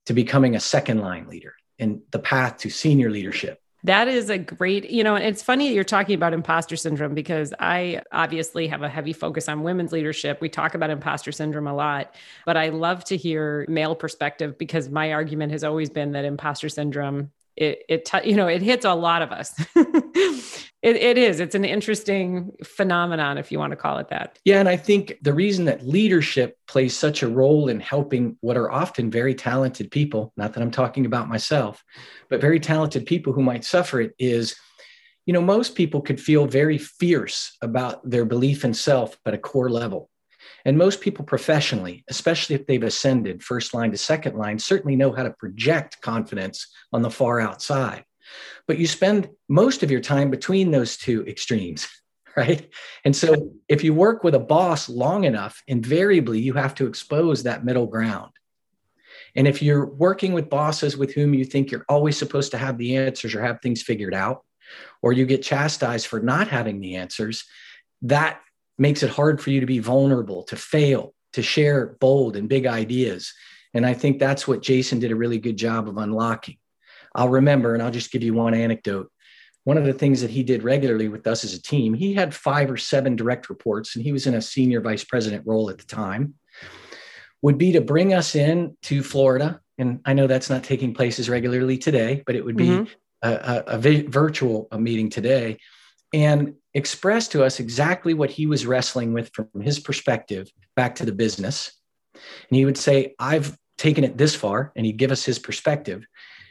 to 0.06 0.12
becoming 0.12 0.54
a 0.54 0.60
second 0.60 1.00
line 1.00 1.26
leader 1.26 1.54
and 1.78 2.02
the 2.10 2.18
path 2.18 2.58
to 2.58 2.70
senior 2.70 3.10
leadership. 3.10 3.60
That 3.84 4.08
is 4.08 4.30
a 4.30 4.38
great, 4.38 4.90
you 4.90 5.04
know, 5.04 5.14
and 5.14 5.24
it's 5.24 5.42
funny 5.42 5.72
you're 5.72 5.84
talking 5.84 6.14
about 6.14 6.32
imposter 6.32 6.74
syndrome 6.74 7.14
because 7.14 7.52
I 7.60 8.00
obviously 8.12 8.66
have 8.68 8.82
a 8.82 8.88
heavy 8.88 9.12
focus 9.12 9.46
on 9.46 9.62
women's 9.62 9.92
leadership. 9.92 10.40
We 10.40 10.48
talk 10.48 10.74
about 10.74 10.88
imposter 10.88 11.32
syndrome 11.32 11.66
a 11.66 11.74
lot, 11.74 12.14
but 12.46 12.56
I 12.56 12.70
love 12.70 13.04
to 13.04 13.16
hear 13.16 13.66
male 13.68 13.94
perspective 13.94 14.56
because 14.56 14.88
my 14.88 15.12
argument 15.12 15.52
has 15.52 15.64
always 15.64 15.90
been 15.90 16.12
that 16.12 16.24
imposter 16.24 16.70
syndrome 16.70 17.30
it 17.56 17.84
it 17.88 18.10
you 18.24 18.34
know 18.34 18.48
it 18.48 18.62
hits 18.62 18.84
a 18.84 18.94
lot 18.94 19.22
of 19.22 19.30
us 19.30 19.54
it, 20.84 20.96
it 20.96 21.18
is. 21.18 21.40
It's 21.40 21.54
an 21.54 21.64
interesting 21.64 22.52
phenomenon 22.62 23.38
if 23.38 23.50
you 23.50 23.58
want 23.58 23.70
to 23.72 23.76
call 23.76 23.98
it 23.98 24.08
that. 24.08 24.38
Yeah 24.44 24.60
and 24.60 24.68
i 24.68 24.76
think 24.76 25.18
the 25.22 25.32
reason 25.32 25.64
that 25.64 25.86
leadership 25.86 26.58
plays 26.66 26.96
such 26.96 27.22
a 27.22 27.28
role 27.28 27.68
in 27.68 27.80
helping 27.80 28.36
what 28.40 28.56
are 28.56 28.70
often 28.70 29.10
very 29.10 29.34
talented 29.34 29.90
people 29.90 30.32
not 30.36 30.52
that 30.52 30.62
i'm 30.62 30.70
talking 30.70 31.06
about 31.06 31.28
myself 31.28 31.82
but 32.28 32.40
very 32.40 32.60
talented 32.60 33.06
people 33.06 33.32
who 33.32 33.42
might 33.42 33.64
suffer 33.64 34.00
it 34.00 34.14
is 34.18 34.54
you 35.26 35.32
know 35.32 35.40
most 35.40 35.74
people 35.74 36.00
could 36.00 36.20
feel 36.20 36.46
very 36.46 36.78
fierce 36.78 37.56
about 37.62 38.08
their 38.08 38.24
belief 38.24 38.64
in 38.64 38.74
self 38.74 39.18
at 39.26 39.34
a 39.34 39.38
core 39.38 39.70
level. 39.70 40.10
And 40.66 40.78
most 40.78 41.00
people 41.00 41.24
professionally, 41.24 42.04
especially 42.08 42.56
if 42.56 42.66
they've 42.66 42.82
ascended 42.82 43.42
first 43.42 43.74
line 43.74 43.90
to 43.90 43.98
second 43.98 44.36
line, 44.36 44.58
certainly 44.58 44.96
know 44.96 45.12
how 45.12 45.22
to 45.22 45.30
project 45.30 46.00
confidence 46.00 46.68
on 46.92 47.02
the 47.02 47.10
far 47.10 47.40
outside. 47.40 48.04
But 48.66 48.78
you 48.78 48.86
spend 48.86 49.30
most 49.48 49.82
of 49.82 49.90
your 49.90 50.00
time 50.00 50.30
between 50.30 50.70
those 50.70 50.96
two 50.96 51.24
extremes, 51.26 51.88
right? 52.36 52.68
And 53.04 53.14
so 53.14 53.52
if 53.68 53.84
you 53.84 53.94
work 53.94 54.24
with 54.24 54.34
a 54.34 54.40
boss 54.40 54.88
long 54.88 55.24
enough, 55.24 55.62
invariably 55.66 56.40
you 56.40 56.54
have 56.54 56.74
to 56.76 56.86
expose 56.86 57.42
that 57.42 57.64
middle 57.64 57.86
ground. 57.86 58.32
And 59.36 59.48
if 59.48 59.62
you're 59.62 59.86
working 59.86 60.32
with 60.32 60.50
bosses 60.50 60.96
with 60.96 61.12
whom 61.12 61.34
you 61.34 61.44
think 61.44 61.70
you're 61.70 61.84
always 61.88 62.16
supposed 62.16 62.52
to 62.52 62.58
have 62.58 62.78
the 62.78 62.96
answers 62.96 63.34
or 63.34 63.42
have 63.42 63.60
things 63.60 63.82
figured 63.82 64.14
out, 64.14 64.44
or 65.02 65.12
you 65.12 65.26
get 65.26 65.42
chastised 65.42 66.06
for 66.06 66.20
not 66.20 66.48
having 66.48 66.80
the 66.80 66.96
answers, 66.96 67.44
that 68.02 68.40
makes 68.78 69.02
it 69.02 69.10
hard 69.10 69.40
for 69.40 69.50
you 69.50 69.60
to 69.60 69.66
be 69.66 69.78
vulnerable, 69.78 70.42
to 70.44 70.56
fail, 70.56 71.14
to 71.32 71.42
share 71.42 71.96
bold 72.00 72.36
and 72.36 72.48
big 72.48 72.66
ideas. 72.66 73.32
And 73.72 73.84
I 73.84 73.94
think 73.94 74.18
that's 74.18 74.46
what 74.46 74.62
Jason 74.62 75.00
did 75.00 75.10
a 75.10 75.16
really 75.16 75.38
good 75.38 75.56
job 75.56 75.88
of 75.88 75.96
unlocking. 75.98 76.56
I'll 77.14 77.28
remember, 77.28 77.74
and 77.74 77.82
I'll 77.82 77.90
just 77.90 78.10
give 78.10 78.22
you 78.22 78.34
one 78.34 78.54
anecdote. 78.54 79.10
One 79.64 79.78
of 79.78 79.84
the 79.84 79.92
things 79.92 80.20
that 80.20 80.30
he 80.30 80.42
did 80.42 80.62
regularly 80.62 81.08
with 81.08 81.26
us 81.26 81.44
as 81.44 81.54
a 81.54 81.62
team, 81.62 81.94
he 81.94 82.12
had 82.12 82.34
five 82.34 82.70
or 82.70 82.76
seven 82.76 83.16
direct 83.16 83.48
reports, 83.48 83.96
and 83.96 84.04
he 84.04 84.12
was 84.12 84.26
in 84.26 84.34
a 84.34 84.42
senior 84.42 84.80
vice 84.80 85.04
president 85.04 85.46
role 85.46 85.70
at 85.70 85.78
the 85.78 85.86
time, 85.86 86.34
would 87.40 87.56
be 87.56 87.72
to 87.72 87.80
bring 87.80 88.12
us 88.12 88.34
in 88.34 88.76
to 88.82 89.02
Florida. 89.02 89.60
And 89.78 90.00
I 90.04 90.12
know 90.12 90.26
that's 90.26 90.50
not 90.50 90.64
taking 90.64 90.94
place 90.94 91.18
as 91.18 91.30
regularly 91.30 91.78
today, 91.78 92.22
but 92.26 92.36
it 92.36 92.44
would 92.44 92.56
be 92.56 92.68
mm-hmm. 92.68 92.92
a, 93.22 93.30
a, 93.30 93.64
a 93.68 93.78
vi- 93.78 94.06
virtual 94.06 94.68
meeting 94.78 95.08
today 95.08 95.58
and 96.12 96.54
express 96.74 97.26
to 97.28 97.42
us 97.42 97.58
exactly 97.58 98.14
what 98.14 98.30
he 98.30 98.46
was 98.46 98.66
wrestling 98.66 99.12
with 99.12 99.30
from 99.34 99.48
his 99.60 99.80
perspective 99.80 100.48
back 100.76 100.94
to 100.94 101.04
the 101.04 101.12
business. 101.12 101.72
And 102.14 102.56
he 102.56 102.64
would 102.64 102.78
say, 102.78 103.14
I've 103.18 103.58
taken 103.78 104.04
it 104.04 104.16
this 104.16 104.34
far, 104.34 104.72
and 104.76 104.86
he'd 104.86 104.96
give 104.96 105.10
us 105.10 105.24
his 105.24 105.40
perspective. 105.40 106.06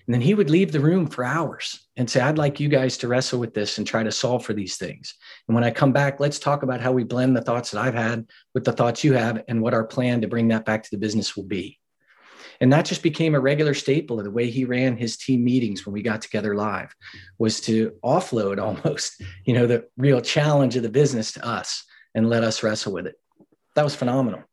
And 0.06 0.14
then 0.14 0.22
he 0.22 0.34
would 0.34 0.50
leave 0.50 0.72
the 0.72 0.80
room 0.80 1.08
for 1.08 1.24
hours 1.24 1.88
and 1.96 2.10
say, 2.10 2.20
I'd 2.20 2.38
like 2.38 2.60
you 2.60 2.68
guys 2.68 2.98
to 2.98 3.08
wrestle 3.08 3.40
with 3.40 3.54
this 3.54 3.78
and 3.78 3.88
try 3.88 4.04
to 4.04 4.12
solve 4.12 4.46
for 4.46 4.54
these 4.54 4.76
things. 4.76 5.14
And 5.48 5.56
when 5.56 5.64
I 5.64 5.72
come 5.72 5.94
back, 5.94 6.20
let's 6.20 6.40
talk 6.40 6.64
about 6.64 6.82
how 6.82 6.92
we 6.92 7.04
blend 7.04 7.38
the 7.38 7.42
thoughts 7.42 7.72
that 7.72 7.80
I've 7.80 7.94
had 7.94 8.28
with 8.54 8.66
the 8.66 8.74
thoughts 8.74 9.04
you 9.04 9.14
have 9.14 9.44
and 9.48 9.62
what 9.62 9.74
our 9.74 9.86
plan 9.86 10.22
to 10.22 10.28
bring 10.28 10.50
that 10.50 10.66
back 10.66 10.84
to 10.84 10.92
the 10.92 10.98
business 10.98 11.38
will 11.38 11.46
be. 11.46 11.80
And 12.60 12.72
that 12.72 12.86
just 12.86 13.02
became 13.02 13.34
a 13.34 13.40
regular 13.40 13.74
staple 13.74 14.20
of 14.20 14.26
the 14.26 14.32
way 14.32 14.50
he 14.50 14.66
ran 14.66 14.98
his 14.98 15.18
team 15.18 15.44
meetings 15.44 15.86
when 15.86 15.94
we 15.94 16.02
got 16.02 16.22
together 16.22 16.54
live 16.54 16.94
was 17.38 17.62
to 17.62 17.94
offload 18.04 18.62
almost, 18.62 19.22
you 19.46 19.54
know, 19.54 19.68
the 19.68 19.86
real 19.98 20.22
challenge 20.22 20.76
of 20.76 20.84
the 20.84 20.90
business 20.90 21.32
to 21.34 21.46
us 21.46 21.84
and 22.14 22.30
let 22.30 22.44
us 22.44 22.62
wrestle 22.62 22.94
with 22.94 23.08
it. 23.08 23.16
That 23.76 23.84
was 23.84 23.96
phenomenal. 23.96 24.44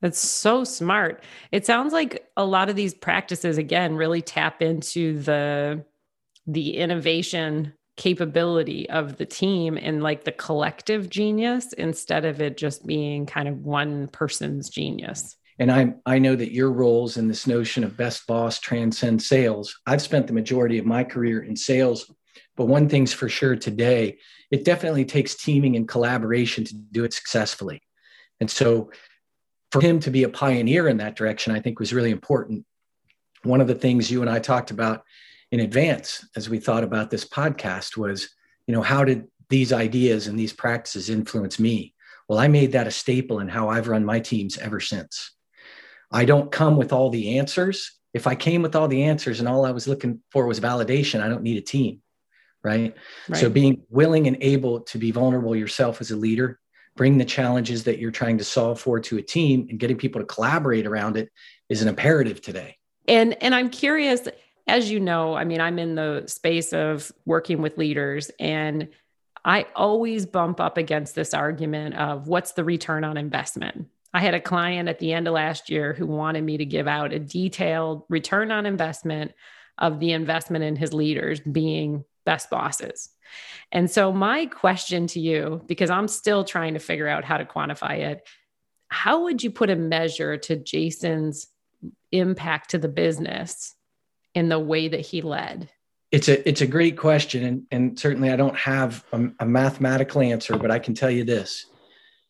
That's 0.00 0.18
so 0.18 0.64
smart. 0.64 1.22
It 1.52 1.66
sounds 1.66 1.92
like 1.92 2.26
a 2.36 2.44
lot 2.44 2.70
of 2.70 2.76
these 2.76 2.94
practices 2.94 3.58
again 3.58 3.96
really 3.96 4.22
tap 4.22 4.62
into 4.62 5.20
the 5.20 5.84
the 6.46 6.76
innovation 6.76 7.74
capability 7.96 8.88
of 8.88 9.18
the 9.18 9.26
team 9.26 9.76
and 9.76 10.02
like 10.02 10.24
the 10.24 10.32
collective 10.32 11.10
genius 11.10 11.74
instead 11.74 12.24
of 12.24 12.40
it 12.40 12.56
just 12.56 12.86
being 12.86 13.26
kind 13.26 13.46
of 13.46 13.58
one 13.58 14.08
person's 14.08 14.70
genius 14.70 15.36
and 15.60 15.70
I, 15.70 15.92
I 16.06 16.18
know 16.18 16.34
that 16.34 16.52
your 16.52 16.72
roles 16.72 17.18
in 17.18 17.28
this 17.28 17.46
notion 17.46 17.84
of 17.84 17.94
best 17.94 18.26
boss 18.26 18.58
transcend 18.58 19.22
sales. 19.22 19.78
I've 19.86 20.00
spent 20.00 20.26
the 20.26 20.32
majority 20.32 20.78
of 20.78 20.86
my 20.86 21.04
career 21.04 21.42
in 21.42 21.54
sales, 21.54 22.10
but 22.56 22.64
one 22.64 22.88
thing's 22.88 23.12
for 23.12 23.28
sure 23.28 23.56
today, 23.56 24.16
it 24.50 24.64
definitely 24.64 25.04
takes 25.04 25.34
teaming 25.34 25.76
and 25.76 25.86
collaboration 25.86 26.64
to 26.64 26.74
do 26.74 27.04
it 27.04 27.12
successfully. 27.12 27.82
And 28.40 28.50
so 28.50 28.90
for 29.70 29.80
him 29.80 30.00
to 30.00 30.10
be 30.10 30.24
a 30.24 30.28
pioneer 30.28 30.88
in 30.88 30.96
that 30.98 31.16
direction, 31.16 31.54
I 31.54 31.60
think 31.60 31.78
was 31.78 31.92
really 31.92 32.10
important. 32.10 32.64
one 33.42 33.62
of 33.62 33.68
the 33.68 33.74
things 33.74 34.10
you 34.10 34.20
and 34.20 34.28
I 34.28 34.38
talked 34.38 34.70
about 34.70 35.02
in 35.50 35.60
advance 35.60 36.26
as 36.36 36.50
we 36.50 36.58
thought 36.58 36.84
about 36.84 37.10
this 37.10 37.24
podcast 37.24 37.96
was, 37.96 38.28
you 38.66 38.74
know, 38.74 38.82
how 38.82 39.02
did 39.02 39.28
these 39.48 39.72
ideas 39.72 40.26
and 40.26 40.38
these 40.38 40.52
practices 40.52 41.08
influence 41.08 41.58
me? 41.58 41.94
Well, 42.28 42.38
I 42.38 42.48
made 42.48 42.72
that 42.72 42.86
a 42.86 42.90
staple 42.90 43.40
in 43.40 43.48
how 43.48 43.68
I've 43.68 43.88
run 43.88 44.04
my 44.04 44.20
teams 44.20 44.58
ever 44.58 44.78
since. 44.78 45.32
I 46.12 46.24
don't 46.24 46.52
come 46.52 46.76
with 46.76 46.92
all 46.92 47.10
the 47.10 47.38
answers. 47.38 47.92
If 48.12 48.26
I 48.26 48.34
came 48.34 48.62
with 48.62 48.76
all 48.76 48.88
the 48.88 49.04
answers 49.04 49.40
and 49.40 49.48
all 49.48 49.64
I 49.64 49.70
was 49.70 49.88
looking 49.88 50.20
for 50.30 50.46
was 50.46 50.60
validation, 50.60 51.22
I 51.22 51.28
don't 51.28 51.42
need 51.42 51.56
a 51.56 51.62
team. 51.62 52.02
Right? 52.62 52.94
right. 53.28 53.40
So 53.40 53.48
being 53.48 53.84
willing 53.88 54.26
and 54.26 54.36
able 54.40 54.80
to 54.80 54.98
be 54.98 55.12
vulnerable 55.12 55.56
yourself 55.56 56.00
as 56.02 56.10
a 56.10 56.16
leader, 56.16 56.59
bring 57.00 57.16
the 57.16 57.24
challenges 57.24 57.84
that 57.84 57.98
you're 57.98 58.10
trying 58.10 58.36
to 58.36 58.44
solve 58.44 58.78
for 58.78 59.00
to 59.00 59.16
a 59.16 59.22
team 59.22 59.66
and 59.70 59.80
getting 59.80 59.96
people 59.96 60.20
to 60.20 60.26
collaborate 60.26 60.86
around 60.86 61.16
it 61.16 61.30
is 61.70 61.80
an 61.80 61.88
imperative 61.88 62.42
today. 62.42 62.76
And 63.08 63.42
and 63.42 63.54
I'm 63.54 63.70
curious 63.70 64.28
as 64.66 64.90
you 64.90 65.00
know, 65.00 65.34
I 65.34 65.44
mean, 65.44 65.62
I'm 65.62 65.78
in 65.78 65.94
the 65.94 66.24
space 66.26 66.74
of 66.74 67.10
working 67.24 67.62
with 67.62 67.78
leaders 67.78 68.30
and 68.38 68.86
I 69.46 69.64
always 69.74 70.26
bump 70.26 70.60
up 70.60 70.76
against 70.76 71.14
this 71.14 71.32
argument 71.32 71.94
of 71.94 72.28
what's 72.28 72.52
the 72.52 72.64
return 72.64 73.02
on 73.02 73.16
investment. 73.16 73.86
I 74.12 74.20
had 74.20 74.34
a 74.34 74.40
client 74.40 74.90
at 74.90 74.98
the 74.98 75.14
end 75.14 75.26
of 75.26 75.32
last 75.32 75.70
year 75.70 75.94
who 75.94 76.06
wanted 76.06 76.44
me 76.44 76.58
to 76.58 76.66
give 76.66 76.86
out 76.86 77.14
a 77.14 77.18
detailed 77.18 78.02
return 78.10 78.52
on 78.52 78.66
investment 78.66 79.32
of 79.78 80.00
the 80.00 80.12
investment 80.12 80.64
in 80.64 80.76
his 80.76 80.92
leaders 80.92 81.40
being 81.40 82.04
best 82.26 82.50
bosses. 82.50 83.08
And 83.72 83.90
so, 83.90 84.12
my 84.12 84.46
question 84.46 85.06
to 85.08 85.20
you, 85.20 85.62
because 85.66 85.90
I'm 85.90 86.08
still 86.08 86.44
trying 86.44 86.74
to 86.74 86.80
figure 86.80 87.08
out 87.08 87.24
how 87.24 87.36
to 87.36 87.44
quantify 87.44 87.98
it, 87.98 88.28
how 88.88 89.22
would 89.22 89.42
you 89.42 89.50
put 89.50 89.70
a 89.70 89.76
measure 89.76 90.36
to 90.36 90.56
Jason's 90.56 91.46
impact 92.12 92.70
to 92.70 92.78
the 92.78 92.88
business 92.88 93.74
in 94.34 94.48
the 94.48 94.58
way 94.58 94.88
that 94.88 95.00
he 95.00 95.22
led? 95.22 95.70
It's 96.10 96.28
a 96.28 96.46
it's 96.48 96.60
a 96.60 96.66
great 96.66 96.96
question, 96.96 97.44
and 97.44 97.62
and 97.70 97.98
certainly 97.98 98.30
I 98.30 98.36
don't 98.36 98.56
have 98.56 99.04
a, 99.12 99.28
a 99.38 99.46
mathematical 99.46 100.20
answer, 100.20 100.56
but 100.58 100.70
I 100.72 100.80
can 100.80 100.94
tell 100.94 101.10
you 101.10 101.22
this: 101.22 101.66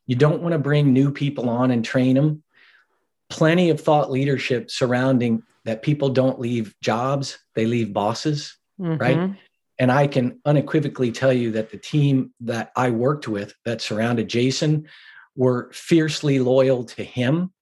you 0.07 0.17
don't 0.17 0.43
want 0.43 0.53
to 0.53 0.59
bring 0.59 0.93
new 0.93 1.11
people 1.11 1.49
on 1.49 1.71
and 1.71 1.83
train 1.83 2.15
them. 2.15 2.43
Plenty 3.31 3.71
of 3.71 3.81
thought 3.81 4.11
leadership 4.11 4.71
surrounding 4.71 5.43
that 5.65 5.83
people 5.83 6.11
don't 6.11 6.39
leave 6.39 6.75
jobs; 6.83 7.39
they 7.55 7.65
leave 7.65 7.95
bosses, 7.95 8.59
mm-hmm. 8.79 8.99
right? 8.99 9.31
And 9.81 9.91
I 9.91 10.07
can 10.07 10.39
unequivocally 10.45 11.11
tell 11.11 11.33
you 11.33 11.51
that 11.53 11.71
the 11.71 11.79
team 11.79 12.33
that 12.41 12.71
I 12.77 12.91
worked 12.91 13.27
with 13.27 13.55
that 13.65 13.81
surrounded 13.81 14.29
Jason 14.29 14.87
were 15.35 15.71
fiercely 15.73 16.39
loyal 16.39 16.85
to 16.85 17.03
him 17.03 17.53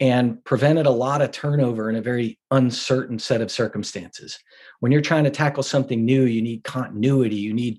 and 0.00 0.44
prevented 0.44 0.86
a 0.86 0.90
lot 0.90 1.22
of 1.22 1.30
turnover 1.30 1.88
in 1.88 1.96
a 1.96 2.02
very 2.02 2.38
uncertain 2.50 3.18
set 3.18 3.40
of 3.40 3.50
circumstances. 3.50 4.38
When 4.80 4.90
you're 4.90 5.00
trying 5.00 5.24
to 5.24 5.30
tackle 5.30 5.62
something 5.62 6.04
new, 6.04 6.24
you 6.24 6.42
need 6.42 6.64
continuity, 6.64 7.36
you 7.36 7.54
need 7.54 7.78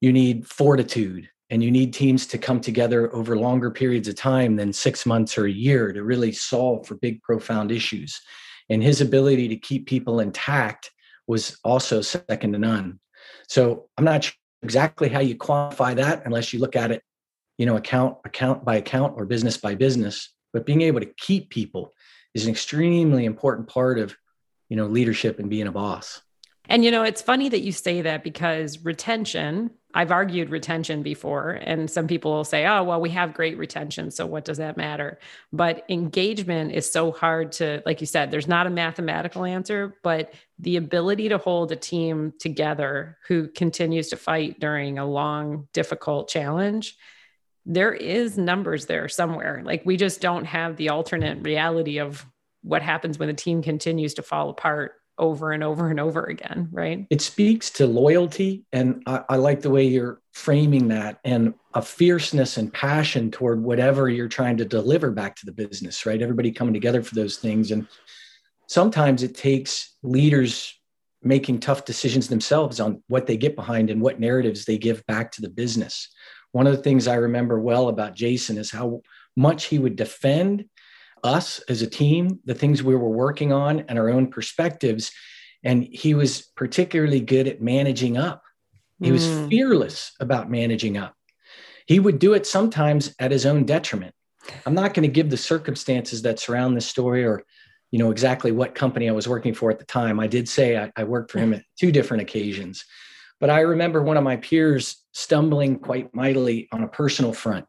you 0.00 0.12
need 0.12 0.46
fortitude, 0.46 1.28
and 1.50 1.62
you 1.62 1.70
need 1.70 1.92
teams 1.92 2.26
to 2.28 2.38
come 2.38 2.60
together 2.60 3.12
over 3.14 3.36
longer 3.36 3.70
periods 3.70 4.06
of 4.06 4.14
time 4.14 4.56
than 4.56 4.72
6 4.72 5.06
months 5.06 5.36
or 5.36 5.46
a 5.46 5.50
year 5.50 5.92
to 5.92 6.04
really 6.04 6.30
solve 6.30 6.86
for 6.86 6.94
big 6.96 7.22
profound 7.22 7.72
issues. 7.72 8.20
And 8.70 8.82
his 8.82 9.00
ability 9.00 9.48
to 9.48 9.56
keep 9.56 9.86
people 9.86 10.20
intact 10.20 10.90
was 11.28 11.58
also 11.62 12.00
second 12.00 12.52
to 12.54 12.58
none. 12.58 12.98
So, 13.46 13.88
I'm 13.96 14.04
not 14.04 14.24
sure 14.24 14.34
exactly 14.62 15.08
how 15.08 15.20
you 15.20 15.36
quantify 15.36 15.94
that 15.96 16.22
unless 16.26 16.52
you 16.52 16.58
look 16.58 16.74
at 16.74 16.90
it, 16.90 17.02
you 17.58 17.66
know, 17.66 17.76
account 17.76 18.16
account 18.24 18.64
by 18.64 18.76
account 18.76 19.14
or 19.16 19.24
business 19.24 19.56
by 19.56 19.76
business 19.76 20.34
but 20.52 20.66
being 20.66 20.82
able 20.82 21.00
to 21.00 21.06
keep 21.16 21.50
people 21.50 21.92
is 22.34 22.44
an 22.44 22.50
extremely 22.50 23.24
important 23.24 23.68
part 23.68 23.98
of 23.98 24.16
you 24.68 24.76
know 24.76 24.86
leadership 24.86 25.38
and 25.38 25.50
being 25.50 25.66
a 25.66 25.72
boss 25.72 26.22
and 26.66 26.84
you 26.84 26.90
know 26.90 27.02
it's 27.02 27.22
funny 27.22 27.48
that 27.48 27.60
you 27.60 27.72
say 27.72 28.02
that 28.02 28.22
because 28.22 28.84
retention 28.84 29.70
i've 29.94 30.10
argued 30.10 30.50
retention 30.50 31.02
before 31.02 31.50
and 31.62 31.90
some 31.90 32.06
people 32.06 32.32
will 32.32 32.44
say 32.44 32.66
oh 32.66 32.82
well 32.82 33.00
we 33.00 33.10
have 33.10 33.34
great 33.34 33.56
retention 33.58 34.10
so 34.10 34.26
what 34.26 34.44
does 34.44 34.58
that 34.58 34.76
matter 34.76 35.18
but 35.52 35.84
engagement 35.88 36.72
is 36.72 36.90
so 36.90 37.10
hard 37.10 37.52
to 37.52 37.82
like 37.86 38.00
you 38.00 38.06
said 38.06 38.30
there's 38.30 38.48
not 38.48 38.66
a 38.66 38.70
mathematical 38.70 39.44
answer 39.44 39.96
but 40.02 40.32
the 40.58 40.76
ability 40.76 41.28
to 41.28 41.38
hold 41.38 41.72
a 41.72 41.76
team 41.76 42.32
together 42.38 43.18
who 43.26 43.48
continues 43.48 44.08
to 44.08 44.16
fight 44.16 44.60
during 44.60 44.98
a 44.98 45.06
long 45.06 45.66
difficult 45.72 46.28
challenge 46.28 46.96
there 47.68 47.92
is 47.92 48.38
numbers 48.38 48.86
there 48.86 49.08
somewhere. 49.08 49.60
Like 49.62 49.82
we 49.84 49.98
just 49.98 50.22
don't 50.22 50.46
have 50.46 50.76
the 50.76 50.88
alternate 50.88 51.44
reality 51.44 51.98
of 51.98 52.24
what 52.62 52.82
happens 52.82 53.18
when 53.18 53.28
the 53.28 53.34
team 53.34 53.62
continues 53.62 54.14
to 54.14 54.22
fall 54.22 54.48
apart 54.48 54.94
over 55.18 55.52
and 55.52 55.64
over 55.64 55.90
and 55.90 56.00
over 56.00 56.24
again, 56.24 56.68
right? 56.70 57.06
It 57.10 57.20
speaks 57.20 57.70
to 57.70 57.86
loyalty. 57.86 58.64
And 58.72 59.02
I, 59.06 59.22
I, 59.28 59.36
like 59.36 59.60
the 59.60 59.70
way 59.70 59.86
you're 59.86 60.20
framing 60.32 60.88
that 60.88 61.18
and 61.24 61.54
a 61.74 61.82
fierceness 61.82 62.56
and 62.56 62.72
passion 62.72 63.30
toward 63.30 63.62
whatever 63.62 64.08
you're 64.08 64.28
trying 64.28 64.56
to 64.58 64.64
deliver 64.64 65.10
back 65.10 65.36
to 65.36 65.46
the 65.46 65.52
business, 65.52 66.06
right? 66.06 66.22
Everybody 66.22 66.52
coming 66.52 66.74
together 66.74 67.02
for 67.02 67.14
those 67.14 67.36
things. 67.36 67.70
And 67.70 67.86
sometimes 68.66 69.22
it 69.22 69.34
takes 69.34 69.96
leaders 70.02 70.74
making 71.22 71.58
tough 71.60 71.84
decisions 71.84 72.28
themselves 72.28 72.78
on 72.78 73.02
what 73.08 73.26
they 73.26 73.36
get 73.36 73.56
behind 73.56 73.90
and 73.90 74.00
what 74.00 74.20
narratives 74.20 74.64
they 74.64 74.78
give 74.78 75.04
back 75.06 75.32
to 75.32 75.42
the 75.42 75.50
business. 75.50 76.08
One 76.52 76.66
of 76.66 76.76
the 76.76 76.82
things 76.82 77.08
I 77.08 77.14
remember 77.14 77.60
well 77.60 77.88
about 77.88 78.14
Jason 78.14 78.56
is 78.56 78.70
how 78.70 79.02
much 79.36 79.66
he 79.66 79.78
would 79.78 79.96
defend 79.96 80.64
us 81.24 81.60
as 81.68 81.82
a 81.82 81.86
team, 81.86 82.40
the 82.44 82.54
things 82.54 82.82
we 82.82 82.96
were 82.96 83.08
working 83.08 83.52
on, 83.52 83.80
and 83.88 83.98
our 83.98 84.08
own 84.08 84.28
perspectives. 84.28 85.12
And 85.64 85.86
he 85.90 86.14
was 86.14 86.42
particularly 86.56 87.20
good 87.20 87.48
at 87.48 87.60
managing 87.60 88.16
up. 88.16 88.42
He 89.00 89.12
was 89.12 89.26
mm. 89.26 89.48
fearless 89.48 90.12
about 90.18 90.50
managing 90.50 90.96
up. 90.96 91.14
He 91.86 92.00
would 92.00 92.18
do 92.18 92.34
it 92.34 92.46
sometimes 92.46 93.14
at 93.18 93.30
his 93.30 93.46
own 93.46 93.64
detriment. 93.64 94.14
I'm 94.66 94.74
not 94.74 94.94
going 94.94 95.04
to 95.04 95.12
give 95.12 95.30
the 95.30 95.36
circumstances 95.36 96.22
that 96.22 96.38
surround 96.38 96.76
this 96.76 96.86
story 96.86 97.24
or 97.24 97.44
you 97.90 97.98
know 97.98 98.10
exactly 98.10 98.52
what 98.52 98.74
company 98.74 99.08
I 99.08 99.12
was 99.12 99.28
working 99.28 99.54
for 99.54 99.70
at 99.70 99.78
the 99.78 99.84
time. 99.84 100.20
I 100.20 100.26
did 100.26 100.48
say 100.48 100.76
I, 100.76 100.92
I 100.96 101.04
worked 101.04 101.30
for 101.30 101.38
him 101.38 101.54
at 101.54 101.62
two 101.78 101.90
different 101.90 102.22
occasions. 102.22 102.84
But 103.40 103.50
I 103.50 103.60
remember 103.60 104.02
one 104.02 104.16
of 104.16 104.24
my 104.24 104.36
peers 104.36 105.04
stumbling 105.12 105.78
quite 105.78 106.14
mightily 106.14 106.68
on 106.72 106.82
a 106.82 106.88
personal 106.88 107.32
front, 107.32 107.66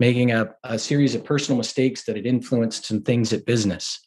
making 0.00 0.32
a, 0.32 0.52
a 0.64 0.78
series 0.78 1.14
of 1.14 1.24
personal 1.24 1.58
mistakes 1.58 2.04
that 2.04 2.16
had 2.16 2.26
influenced 2.26 2.86
some 2.86 3.02
things 3.02 3.32
at 3.32 3.44
business. 3.44 4.00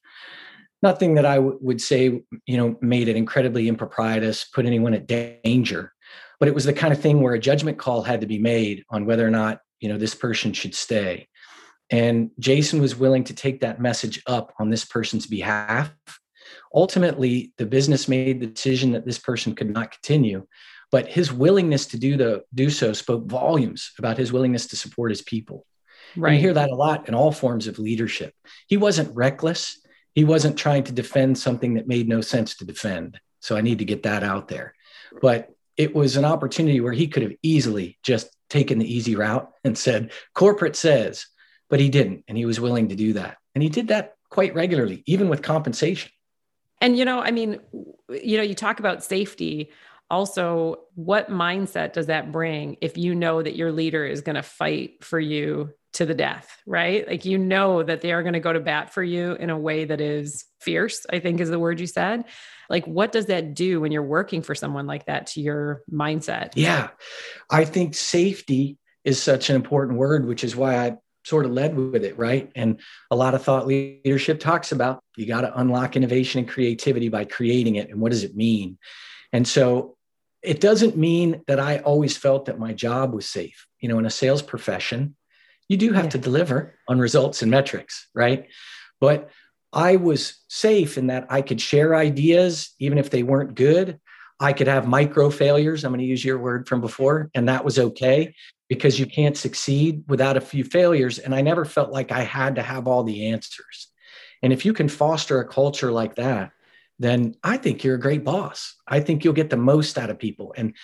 Nothing 0.81 1.13
that 1.15 1.25
I 1.25 1.35
w- 1.35 1.57
would 1.61 1.79
say, 1.79 2.23
you 2.45 2.57
know, 2.57 2.75
made 2.81 3.07
it 3.07 3.15
incredibly 3.15 3.69
improprietous, 3.69 4.43
put 4.43 4.65
anyone 4.65 4.95
at 4.95 5.07
danger. 5.07 5.93
But 6.39 6.49
it 6.49 6.55
was 6.55 6.65
the 6.65 6.73
kind 6.73 6.91
of 6.91 6.99
thing 6.99 7.21
where 7.21 7.35
a 7.35 7.39
judgment 7.39 7.77
call 7.77 8.01
had 8.01 8.19
to 8.21 8.27
be 8.27 8.39
made 8.39 8.83
on 8.89 9.05
whether 9.05 9.25
or 9.25 9.31
not, 9.31 9.59
you 9.79 9.87
know, 9.87 9.97
this 9.97 10.15
person 10.15 10.51
should 10.51 10.75
stay. 10.75 11.29
And 11.89 12.31
Jason 12.39 12.81
was 12.81 12.95
willing 12.95 13.23
to 13.25 13.35
take 13.35 13.61
that 13.61 13.79
message 13.79 14.21
up 14.25 14.51
on 14.59 14.71
this 14.71 14.83
person's 14.83 15.27
behalf. 15.27 15.93
Ultimately, 16.73 17.53
the 17.57 17.67
business 17.67 18.07
made 18.07 18.41
the 18.41 18.47
decision 18.47 18.91
that 18.93 19.05
this 19.05 19.19
person 19.19 19.53
could 19.53 19.69
not 19.69 19.91
continue 19.91 20.47
but 20.93 21.07
his 21.07 21.33
willingness 21.33 21.87
to 21.87 21.97
do 21.97 22.15
the 22.15 22.43
do 22.53 22.69
so 22.69 22.93
spoke 22.93 23.25
volumes 23.25 23.91
about 23.97 24.15
his 24.15 24.31
willingness 24.31 24.67
to 24.67 24.75
support 24.75 25.09
his 25.09 25.23
people 25.23 25.65
right 26.15 26.31
and 26.31 26.37
you 26.37 26.47
hear 26.47 26.53
that 26.53 26.69
a 26.69 26.75
lot 26.75 27.07
in 27.07 27.15
all 27.15 27.31
forms 27.31 27.67
of 27.67 27.79
leadership. 27.79 28.33
He 28.67 28.77
wasn't 28.77 29.15
reckless. 29.15 29.79
He 30.13 30.23
wasn't 30.23 30.57
trying 30.57 30.83
to 30.85 30.91
defend 30.91 31.37
something 31.37 31.75
that 31.75 31.87
made 31.87 32.07
no 32.07 32.21
sense 32.21 32.55
to 32.57 32.65
defend. 32.65 33.19
So 33.39 33.55
i 33.55 33.61
need 33.61 33.79
to 33.79 33.85
get 33.85 34.03
that 34.03 34.23
out 34.23 34.47
there. 34.47 34.73
But 35.21 35.49
it 35.75 35.95
was 35.95 36.17
an 36.17 36.25
opportunity 36.25 36.79
where 36.79 36.93
he 36.93 37.07
could 37.07 37.23
have 37.23 37.33
easily 37.41 37.97
just 38.03 38.29
taken 38.49 38.77
the 38.77 38.93
easy 38.93 39.15
route 39.15 39.51
and 39.63 39.77
said 39.77 40.11
corporate 40.33 40.75
says 40.75 41.25
but 41.69 41.79
he 41.79 41.89
didn't 41.89 42.23
and 42.27 42.37
he 42.37 42.45
was 42.45 42.59
willing 42.59 42.89
to 42.89 42.95
do 42.95 43.13
that. 43.13 43.37
And 43.55 43.63
he 43.63 43.69
did 43.69 43.87
that 43.87 44.15
quite 44.29 44.53
regularly 44.53 45.03
even 45.07 45.29
with 45.29 45.41
compensation. 45.41 46.11
And 46.81 46.97
you 46.97 47.05
know 47.05 47.19
i 47.19 47.31
mean 47.31 47.59
you 48.09 48.37
know 48.37 48.43
you 48.43 48.55
talk 48.55 48.79
about 48.79 49.03
safety. 49.03 49.71
Also 50.09 50.81
what 50.93 51.29
mindset 51.29 51.93
does 51.93 52.05
that 52.07 52.31
bring 52.31 52.77
if 52.81 52.97
you 52.97 53.15
know 53.15 53.41
that 53.41 53.55
your 53.55 53.71
leader 53.71 54.05
is 54.05 54.21
going 54.21 54.35
to 54.35 54.43
fight 54.43 55.03
for 55.03 55.19
you 55.19 55.73
to 55.93 56.05
the 56.05 56.13
death 56.13 56.53
right? 56.65 57.07
Like 57.07 57.25
you 57.25 57.37
know 57.37 57.83
that 57.83 58.01
they 58.01 58.11
are 58.11 58.21
going 58.21 58.33
to 58.33 58.39
go 58.39 58.53
to 58.53 58.59
bat 58.59 58.93
for 58.93 59.03
you 59.03 59.33
in 59.33 59.49
a 59.49 59.57
way 59.57 59.85
that 59.85 60.01
is 60.01 60.45
fierce 60.61 61.05
i 61.09 61.19
think 61.19 61.41
is 61.41 61.49
the 61.49 61.59
word 61.59 61.79
you 61.79 61.87
said. 61.87 62.25
Like 62.69 62.85
what 62.85 63.11
does 63.11 63.25
that 63.27 63.53
do 63.53 63.81
when 63.81 63.91
you're 63.91 64.01
working 64.01 64.41
for 64.41 64.55
someone 64.55 64.87
like 64.87 65.05
that 65.07 65.27
to 65.27 65.41
your 65.41 65.83
mindset? 65.91 66.53
Yeah. 66.55 66.89
I 67.49 67.65
think 67.65 67.95
safety 67.95 68.77
is 69.03 69.21
such 69.21 69.49
an 69.49 69.55
important 69.55 69.97
word 69.97 70.25
which 70.25 70.43
is 70.43 70.55
why 70.55 70.77
i 70.77 70.97
sort 71.25 71.45
of 71.45 71.51
led 71.51 71.75
with 71.75 72.03
it 72.03 72.17
right? 72.17 72.51
And 72.55 72.79
a 73.09 73.15
lot 73.15 73.33
of 73.33 73.43
thought 73.43 73.67
leadership 73.67 74.39
talks 74.39 74.71
about 74.71 75.01
you 75.15 75.25
got 75.25 75.41
to 75.41 75.57
unlock 75.57 75.95
innovation 75.95 76.39
and 76.39 76.47
creativity 76.47 77.09
by 77.09 77.25
creating 77.25 77.75
it 77.75 77.89
and 77.89 77.99
what 77.99 78.11
does 78.11 78.23
it 78.23 78.35
mean? 78.35 78.77
And 79.31 79.47
so 79.47 79.95
it 80.41 80.59
doesn't 80.59 80.97
mean 80.97 81.41
that 81.47 81.59
I 81.59 81.77
always 81.79 82.17
felt 82.17 82.45
that 82.45 82.59
my 82.59 82.73
job 82.73 83.13
was 83.13 83.27
safe. 83.27 83.65
You 83.79 83.87
know, 83.87 83.99
in 83.99 84.05
a 84.05 84.09
sales 84.09 84.41
profession, 84.41 85.15
you 85.69 85.77
do 85.77 85.93
have 85.93 86.05
yeah. 86.05 86.11
to 86.11 86.17
deliver 86.17 86.75
on 86.87 86.99
results 86.99 87.41
and 87.41 87.51
metrics, 87.51 88.07
right? 88.13 88.47
But 88.99 89.29
I 89.71 89.95
was 89.95 90.35
safe 90.47 90.97
in 90.97 91.07
that 91.07 91.27
I 91.29 91.41
could 91.41 91.59
share 91.59 91.95
ideas, 91.95 92.73
even 92.79 92.97
if 92.97 93.09
they 93.09 93.23
weren't 93.23 93.55
good. 93.55 93.99
I 94.39 94.53
could 94.53 94.67
have 94.67 94.87
micro 94.87 95.29
failures. 95.29 95.83
I'm 95.83 95.91
going 95.91 95.99
to 95.99 96.05
use 96.05 96.23
your 96.23 96.37
word 96.37 96.67
from 96.67 96.81
before, 96.81 97.29
and 97.33 97.47
that 97.47 97.63
was 97.65 97.79
okay 97.79 98.35
because 98.69 98.99
you 98.99 99.05
can't 99.05 99.37
succeed 99.37 100.03
without 100.07 100.37
a 100.37 100.41
few 100.41 100.63
failures. 100.63 101.19
And 101.19 101.33
I 101.33 101.41
never 101.41 101.65
felt 101.65 101.91
like 101.91 102.11
I 102.11 102.21
had 102.21 102.55
to 102.55 102.63
have 102.63 102.87
all 102.87 103.03
the 103.03 103.27
answers. 103.27 103.89
And 104.41 104.51
if 104.51 104.65
you 104.65 104.73
can 104.73 104.89
foster 104.89 105.39
a 105.39 105.47
culture 105.47 105.91
like 105.91 106.15
that, 106.15 106.51
then 106.99 107.35
I 107.43 107.57
think 107.57 107.83
you're 107.83 107.95
a 107.95 107.99
great 107.99 108.23
boss. 108.23 108.75
I 108.87 108.99
think 108.99 109.23
you'll 109.23 109.33
get 109.33 109.49
the 109.49 109.57
most 109.57 109.97
out 109.97 110.09
of 110.09 110.19
people. 110.19 110.53
And 110.57 110.75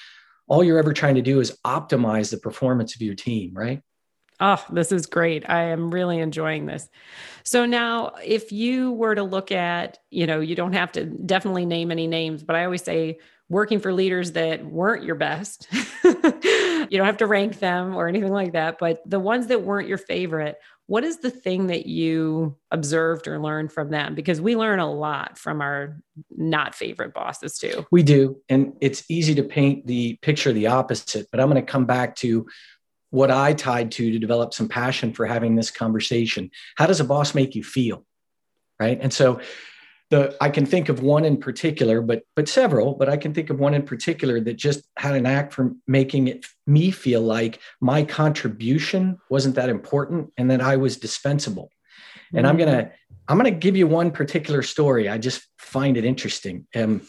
all 0.47 0.63
you're 0.63 0.79
ever 0.79 0.93
trying 0.93 1.15
to 1.15 1.21
do 1.21 1.39
is 1.39 1.57
optimize 1.65 2.31
the 2.31 2.37
performance 2.37 2.95
of 2.95 3.01
your 3.01 3.15
team, 3.15 3.53
right? 3.53 3.81
Oh, 4.39 4.63
this 4.71 4.91
is 4.91 5.05
great. 5.05 5.49
I 5.49 5.65
am 5.65 5.91
really 5.91 6.19
enjoying 6.19 6.65
this. 6.65 6.87
So 7.43 7.65
now 7.65 8.13
if 8.23 8.51
you 8.51 8.91
were 8.93 9.15
to 9.15 9.23
look 9.23 9.51
at, 9.51 9.97
you 10.09 10.27
know, 10.27 10.39
you 10.39 10.55
don't 10.55 10.73
have 10.73 10.91
to 10.93 11.05
definitely 11.05 11.65
name 11.65 11.91
any 11.91 12.07
names, 12.07 12.43
but 12.43 12.55
I 12.55 12.65
always 12.65 12.83
say 12.83 13.19
working 13.49 13.79
for 13.79 13.91
leaders 13.91 14.33
that 14.33 14.63
weren't 14.63 15.03
your 15.03 15.15
best. 15.15 15.67
you 16.03 16.87
don't 16.91 17.05
have 17.05 17.17
to 17.17 17.27
rank 17.27 17.59
them 17.59 17.95
or 17.95 18.07
anything 18.07 18.31
like 18.31 18.53
that, 18.53 18.77
but 18.79 19.01
the 19.05 19.19
ones 19.19 19.47
that 19.47 19.63
weren't 19.63 19.87
your 19.87 19.97
favorite, 19.97 20.57
what 20.85 21.03
is 21.03 21.17
the 21.17 21.29
thing 21.29 21.67
that 21.67 21.85
you 21.85 22.55
observed 22.71 23.27
or 23.27 23.39
learned 23.39 23.71
from 23.71 23.89
them? 23.89 24.15
Because 24.15 24.39
we 24.39 24.55
learn 24.55 24.79
a 24.79 24.91
lot 24.91 25.37
from 25.37 25.61
our 25.61 25.99
not 26.35 26.73
favorite 26.73 27.13
bosses 27.13 27.57
too. 27.57 27.85
We 27.91 28.03
do. 28.03 28.39
And 28.49 28.73
it's 28.81 29.03
easy 29.09 29.35
to 29.35 29.43
paint 29.43 29.85
the 29.85 30.17
picture 30.21 30.53
the 30.53 30.67
opposite, 30.67 31.27
but 31.31 31.39
I'm 31.39 31.49
going 31.49 31.63
to 31.63 31.71
come 31.71 31.85
back 31.85 32.15
to 32.17 32.47
what 33.09 33.31
I 33.31 33.53
tied 33.53 33.91
to 33.93 34.11
to 34.11 34.19
develop 34.19 34.53
some 34.53 34.69
passion 34.69 35.13
for 35.13 35.25
having 35.25 35.55
this 35.55 35.71
conversation. 35.71 36.51
How 36.75 36.85
does 36.85 36.99
a 36.99 37.05
boss 37.05 37.33
make 37.33 37.55
you 37.55 37.63
feel? 37.63 38.05
Right. 38.79 38.99
And 39.01 39.11
so 39.11 39.41
the 40.09 40.35
I 40.41 40.49
can 40.49 40.65
think 40.65 40.89
of 40.89 41.01
one 41.01 41.25
in 41.25 41.37
particular, 41.37 42.01
but 42.01 42.23
but 42.35 42.47
several, 42.47 42.93
but 42.93 43.09
I 43.09 43.17
can 43.17 43.33
think 43.33 43.49
of 43.49 43.59
one 43.59 43.73
in 43.73 43.83
particular 43.83 44.39
that 44.41 44.55
just 44.55 44.81
had 44.97 45.15
an 45.15 45.25
act 45.25 45.53
for 45.53 45.73
making 45.87 46.27
it 46.27 46.45
me 46.65 46.91
feel 46.91 47.21
like 47.21 47.59
my 47.79 48.03
contribution 48.03 49.19
wasn't 49.29 49.55
that 49.55 49.69
important 49.69 50.33
and 50.37 50.49
that 50.51 50.61
I 50.61 50.77
was 50.77 50.97
dispensable. 50.97 51.69
And 52.33 52.45
I'm 52.45 52.57
gonna. 52.57 52.91
I'm 53.27 53.37
gonna 53.37 53.51
give 53.51 53.77
you 53.77 53.85
one 53.85 54.09
particular 54.09 54.63
story. 54.63 55.07
I 55.07 55.19
just 55.19 55.47
find 55.59 55.97
it 55.97 56.05
interesting. 56.05 56.65
Um, 56.75 57.01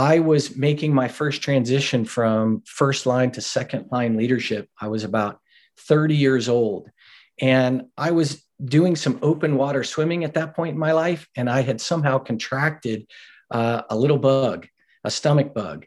I 0.00 0.20
was 0.20 0.56
making 0.56 0.94
my 0.94 1.08
first 1.08 1.42
transition 1.42 2.06
from 2.06 2.62
first 2.64 3.04
line 3.04 3.32
to 3.32 3.42
second 3.42 3.90
line 3.92 4.16
leadership. 4.16 4.66
I 4.80 4.88
was 4.88 5.04
about 5.04 5.40
30 5.80 6.16
years 6.16 6.48
old. 6.48 6.90
And 7.38 7.82
I 7.98 8.12
was 8.12 8.42
doing 8.64 8.96
some 8.96 9.18
open 9.20 9.56
water 9.56 9.84
swimming 9.84 10.24
at 10.24 10.32
that 10.34 10.56
point 10.56 10.72
in 10.72 10.78
my 10.78 10.92
life. 10.92 11.28
And 11.36 11.50
I 11.50 11.60
had 11.60 11.82
somehow 11.82 12.16
contracted 12.16 13.06
uh, 13.50 13.82
a 13.90 13.96
little 13.96 14.16
bug, 14.16 14.68
a 15.04 15.10
stomach 15.10 15.52
bug. 15.52 15.84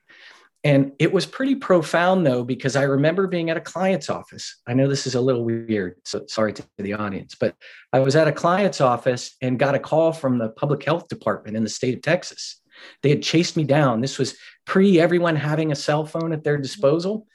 And 0.63 0.91
it 0.99 1.11
was 1.11 1.25
pretty 1.25 1.55
profound, 1.55 2.23
though, 2.23 2.43
because 2.43 2.75
I 2.75 2.83
remember 2.83 3.25
being 3.25 3.49
at 3.49 3.57
a 3.57 3.61
client's 3.61 4.11
office. 4.11 4.61
I 4.67 4.75
know 4.75 4.87
this 4.87 5.07
is 5.07 5.15
a 5.15 5.21
little 5.21 5.43
weird, 5.43 5.95
so 6.05 6.23
sorry 6.27 6.53
to 6.53 6.63
the 6.77 6.93
audience, 6.93 7.35
but 7.37 7.55
I 7.91 7.99
was 7.99 8.15
at 8.15 8.27
a 8.27 8.31
client's 8.31 8.79
office 8.79 9.35
and 9.41 9.57
got 9.57 9.73
a 9.73 9.79
call 9.79 10.13
from 10.13 10.37
the 10.37 10.49
public 10.49 10.83
health 10.83 11.07
department 11.07 11.57
in 11.57 11.63
the 11.63 11.69
state 11.69 11.95
of 11.95 12.03
Texas. 12.03 12.61
They 13.01 13.09
had 13.09 13.23
chased 13.23 13.57
me 13.57 13.63
down. 13.63 14.01
This 14.01 14.17
was 14.17 14.35
pre 14.65 14.99
everyone 14.99 15.35
having 15.35 15.71
a 15.71 15.75
cell 15.75 16.05
phone 16.05 16.33
at 16.33 16.43
their 16.43 16.57
disposal. 16.57 17.27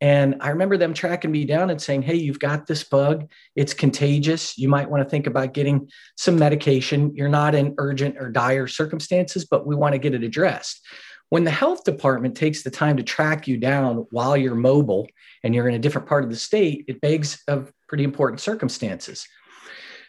And 0.00 0.36
I 0.40 0.50
remember 0.50 0.76
them 0.76 0.92
tracking 0.92 1.30
me 1.30 1.44
down 1.44 1.70
and 1.70 1.80
saying, 1.80 2.02
Hey, 2.02 2.16
you've 2.16 2.38
got 2.38 2.66
this 2.66 2.84
bug. 2.84 3.30
It's 3.56 3.72
contagious. 3.72 4.58
You 4.58 4.68
might 4.68 4.90
want 4.90 5.02
to 5.02 5.08
think 5.08 5.26
about 5.26 5.54
getting 5.54 5.88
some 6.16 6.38
medication. 6.38 7.14
You're 7.14 7.28
not 7.28 7.54
in 7.54 7.74
urgent 7.78 8.18
or 8.18 8.30
dire 8.30 8.66
circumstances, 8.66 9.44
but 9.44 9.66
we 9.66 9.76
want 9.76 9.92
to 9.92 9.98
get 9.98 10.14
it 10.14 10.22
addressed. 10.22 10.84
When 11.30 11.44
the 11.44 11.50
health 11.50 11.84
department 11.84 12.36
takes 12.36 12.62
the 12.62 12.70
time 12.70 12.96
to 12.98 13.02
track 13.02 13.48
you 13.48 13.56
down 13.56 14.04
while 14.10 14.36
you're 14.36 14.54
mobile 14.54 15.08
and 15.42 15.54
you're 15.54 15.68
in 15.68 15.74
a 15.74 15.78
different 15.78 16.06
part 16.06 16.22
of 16.24 16.30
the 16.30 16.36
state, 16.36 16.84
it 16.86 17.00
begs 17.00 17.42
of 17.48 17.72
pretty 17.88 18.04
important 18.04 18.40
circumstances. 18.40 19.26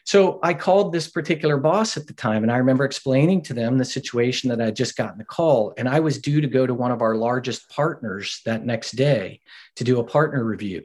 So 0.06 0.40
I 0.44 0.54
called 0.54 0.94
this 0.94 1.08
particular 1.08 1.58
boss 1.58 1.98
at 1.98 2.06
the 2.06 2.14
time, 2.14 2.44
and 2.44 2.52
I 2.52 2.58
remember 2.58 2.86
explaining 2.86 3.42
to 3.44 3.56
them 3.56 3.78
the 3.78 3.86
situation 3.86 4.50
that 4.50 4.62
I 4.62 4.66
had 4.66 4.76
just 4.76 4.96
gotten 4.96 5.18
the 5.18 5.26
call. 5.26 5.74
And 5.78 5.90
I 5.90 6.00
was 6.00 6.20
due 6.20 6.42
to 6.42 6.48
go 6.48 6.68
to 6.68 6.76
one 6.76 6.92
of 6.92 7.02
our 7.02 7.16
largest 7.16 7.70
partners 7.70 8.42
that 8.46 8.66
next 8.66 8.92
day 8.92 9.42
to 9.78 9.84
do 9.84 10.00
a 10.00 10.04
partner 10.04 10.44
review. 10.44 10.84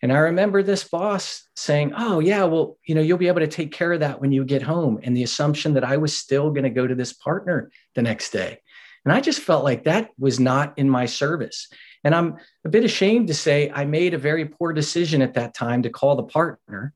And 0.00 0.12
I 0.12 0.18
remember 0.18 0.62
this 0.62 0.84
boss 0.84 1.44
saying, 1.56 1.92
Oh, 1.96 2.20
yeah, 2.20 2.44
well, 2.44 2.78
you 2.84 2.94
know, 2.94 3.00
you'll 3.00 3.18
be 3.18 3.28
able 3.28 3.40
to 3.40 3.48
take 3.48 3.72
care 3.72 3.92
of 3.92 4.00
that 4.00 4.20
when 4.20 4.30
you 4.30 4.44
get 4.44 4.62
home. 4.62 5.00
And 5.02 5.16
the 5.16 5.24
assumption 5.24 5.74
that 5.74 5.84
I 5.84 5.96
was 5.96 6.16
still 6.16 6.50
going 6.50 6.64
to 6.64 6.70
go 6.70 6.86
to 6.86 6.94
this 6.94 7.12
partner 7.12 7.70
the 7.96 8.02
next 8.02 8.30
day. 8.30 8.60
And 9.04 9.12
I 9.12 9.20
just 9.20 9.40
felt 9.40 9.64
like 9.64 9.84
that 9.84 10.10
was 10.18 10.38
not 10.38 10.78
in 10.78 10.88
my 10.88 11.06
service. 11.06 11.68
And 12.04 12.14
I'm 12.14 12.36
a 12.64 12.68
bit 12.68 12.84
ashamed 12.84 13.28
to 13.28 13.34
say 13.34 13.70
I 13.70 13.84
made 13.84 14.14
a 14.14 14.18
very 14.18 14.46
poor 14.46 14.72
decision 14.72 15.22
at 15.22 15.34
that 15.34 15.54
time 15.54 15.82
to 15.82 15.90
call 15.90 16.16
the 16.16 16.22
partner 16.24 16.94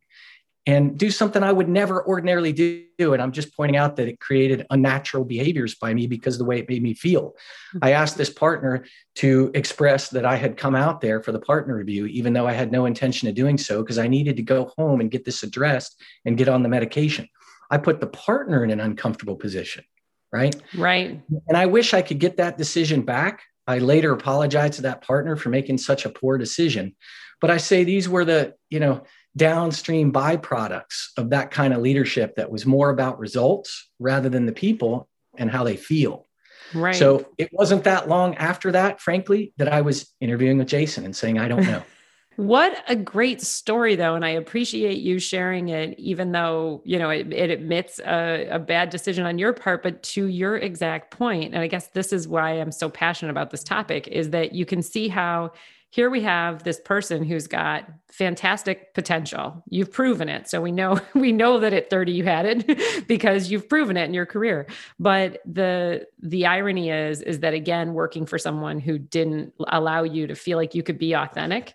and 0.66 0.98
do 0.98 1.10
something 1.10 1.42
I 1.42 1.52
would 1.52 1.68
never 1.68 2.04
ordinarily 2.06 2.52
do. 2.52 3.12
And 3.12 3.22
I'm 3.22 3.30
just 3.30 3.56
pointing 3.56 3.76
out 3.76 3.96
that 3.96 4.08
it 4.08 4.18
created 4.18 4.66
unnatural 4.70 5.24
behaviors 5.24 5.76
by 5.76 5.94
me 5.94 6.08
because 6.08 6.34
of 6.34 6.38
the 6.40 6.44
way 6.44 6.58
it 6.58 6.68
made 6.68 6.82
me 6.82 6.92
feel. 6.92 7.36
Mm-hmm. 7.74 7.78
I 7.82 7.92
asked 7.92 8.18
this 8.18 8.30
partner 8.30 8.84
to 9.16 9.52
express 9.54 10.08
that 10.10 10.26
I 10.26 10.34
had 10.34 10.56
come 10.56 10.74
out 10.74 11.00
there 11.00 11.22
for 11.22 11.30
the 11.30 11.38
partner 11.38 11.76
review, 11.76 12.06
even 12.06 12.32
though 12.32 12.48
I 12.48 12.52
had 12.52 12.72
no 12.72 12.86
intention 12.86 13.28
of 13.28 13.36
doing 13.36 13.58
so, 13.58 13.82
because 13.82 13.98
I 13.98 14.08
needed 14.08 14.36
to 14.36 14.42
go 14.42 14.72
home 14.76 15.00
and 15.00 15.10
get 15.10 15.24
this 15.24 15.44
addressed 15.44 16.02
and 16.24 16.36
get 16.36 16.48
on 16.48 16.64
the 16.64 16.68
medication. 16.68 17.28
I 17.70 17.78
put 17.78 18.00
the 18.00 18.08
partner 18.08 18.64
in 18.64 18.70
an 18.70 18.80
uncomfortable 18.80 19.36
position. 19.36 19.84
Right. 20.32 20.56
Right. 20.76 21.22
And 21.48 21.56
I 21.56 21.66
wish 21.66 21.94
I 21.94 22.02
could 22.02 22.18
get 22.18 22.36
that 22.38 22.58
decision 22.58 23.02
back. 23.02 23.42
I 23.68 23.78
later 23.78 24.12
apologized 24.12 24.74
to 24.74 24.82
that 24.82 25.02
partner 25.02 25.36
for 25.36 25.48
making 25.48 25.78
such 25.78 26.04
a 26.04 26.10
poor 26.10 26.36
decision. 26.36 26.96
But 27.40 27.50
I 27.50 27.58
say 27.58 27.84
these 27.84 28.08
were 28.08 28.24
the, 28.24 28.54
you 28.68 28.80
know, 28.80 29.04
downstream 29.36 30.12
byproducts 30.12 31.08
of 31.16 31.30
that 31.30 31.50
kind 31.50 31.74
of 31.74 31.80
leadership 31.80 32.36
that 32.36 32.50
was 32.50 32.64
more 32.64 32.90
about 32.90 33.18
results 33.18 33.90
rather 33.98 34.28
than 34.28 34.46
the 34.46 34.52
people 34.52 35.08
and 35.36 35.50
how 35.50 35.62
they 35.62 35.76
feel. 35.76 36.26
Right. 36.74 36.96
So 36.96 37.26
it 37.38 37.50
wasn't 37.52 37.84
that 37.84 38.08
long 38.08 38.34
after 38.36 38.72
that, 38.72 39.00
frankly, 39.00 39.52
that 39.58 39.72
I 39.72 39.82
was 39.82 40.12
interviewing 40.20 40.58
with 40.58 40.68
Jason 40.68 41.04
and 41.04 41.14
saying, 41.14 41.38
I 41.38 41.48
don't 41.48 41.64
know. 41.64 41.82
what 42.36 42.82
a 42.88 42.96
great 42.96 43.40
story, 43.40 43.94
though. 43.94 44.14
And 44.14 44.24
I 44.24 44.30
appreciate 44.30 44.98
you 44.98 45.18
sharing 45.18 45.68
it, 45.68 45.98
even 45.98 46.32
though, 46.32 46.82
you 46.84 46.98
know, 46.98 47.10
it, 47.10 47.32
it 47.32 47.50
admits 47.50 48.00
a, 48.00 48.48
a 48.50 48.58
bad 48.58 48.90
decision 48.90 49.26
on 49.26 49.38
your 49.38 49.52
part, 49.52 49.82
but 49.82 50.02
to 50.02 50.26
your 50.26 50.56
exact 50.56 51.16
point, 51.16 51.54
And 51.54 51.62
I 51.62 51.66
guess 51.66 51.88
this 51.88 52.12
is 52.12 52.26
why 52.26 52.52
I'm 52.52 52.72
so 52.72 52.88
passionate 52.88 53.30
about 53.30 53.50
this 53.50 53.62
topic 53.62 54.08
is 54.08 54.30
that 54.30 54.52
you 54.52 54.66
can 54.66 54.82
see 54.82 55.08
how 55.08 55.52
here 55.90 56.10
we 56.10 56.20
have 56.20 56.62
this 56.62 56.80
person 56.80 57.24
who's 57.24 57.46
got 57.46 57.88
fantastic 58.10 58.92
potential 58.94 59.62
you've 59.68 59.92
proven 59.92 60.28
it 60.28 60.48
so 60.48 60.60
we 60.60 60.72
know 60.72 61.00
we 61.14 61.32
know 61.32 61.58
that 61.58 61.72
at 61.72 61.90
30 61.90 62.12
you 62.12 62.24
had 62.24 62.46
it 62.46 63.06
because 63.08 63.50
you've 63.50 63.68
proven 63.68 63.96
it 63.96 64.04
in 64.04 64.14
your 64.14 64.26
career 64.26 64.66
but 64.98 65.40
the 65.46 66.06
the 66.22 66.46
irony 66.46 66.90
is 66.90 67.20
is 67.22 67.40
that 67.40 67.54
again 67.54 67.94
working 67.94 68.26
for 68.26 68.38
someone 68.38 68.78
who 68.78 68.98
didn't 68.98 69.52
allow 69.68 70.02
you 70.02 70.26
to 70.26 70.34
feel 70.34 70.58
like 70.58 70.74
you 70.74 70.82
could 70.82 70.98
be 70.98 71.14
authentic 71.14 71.74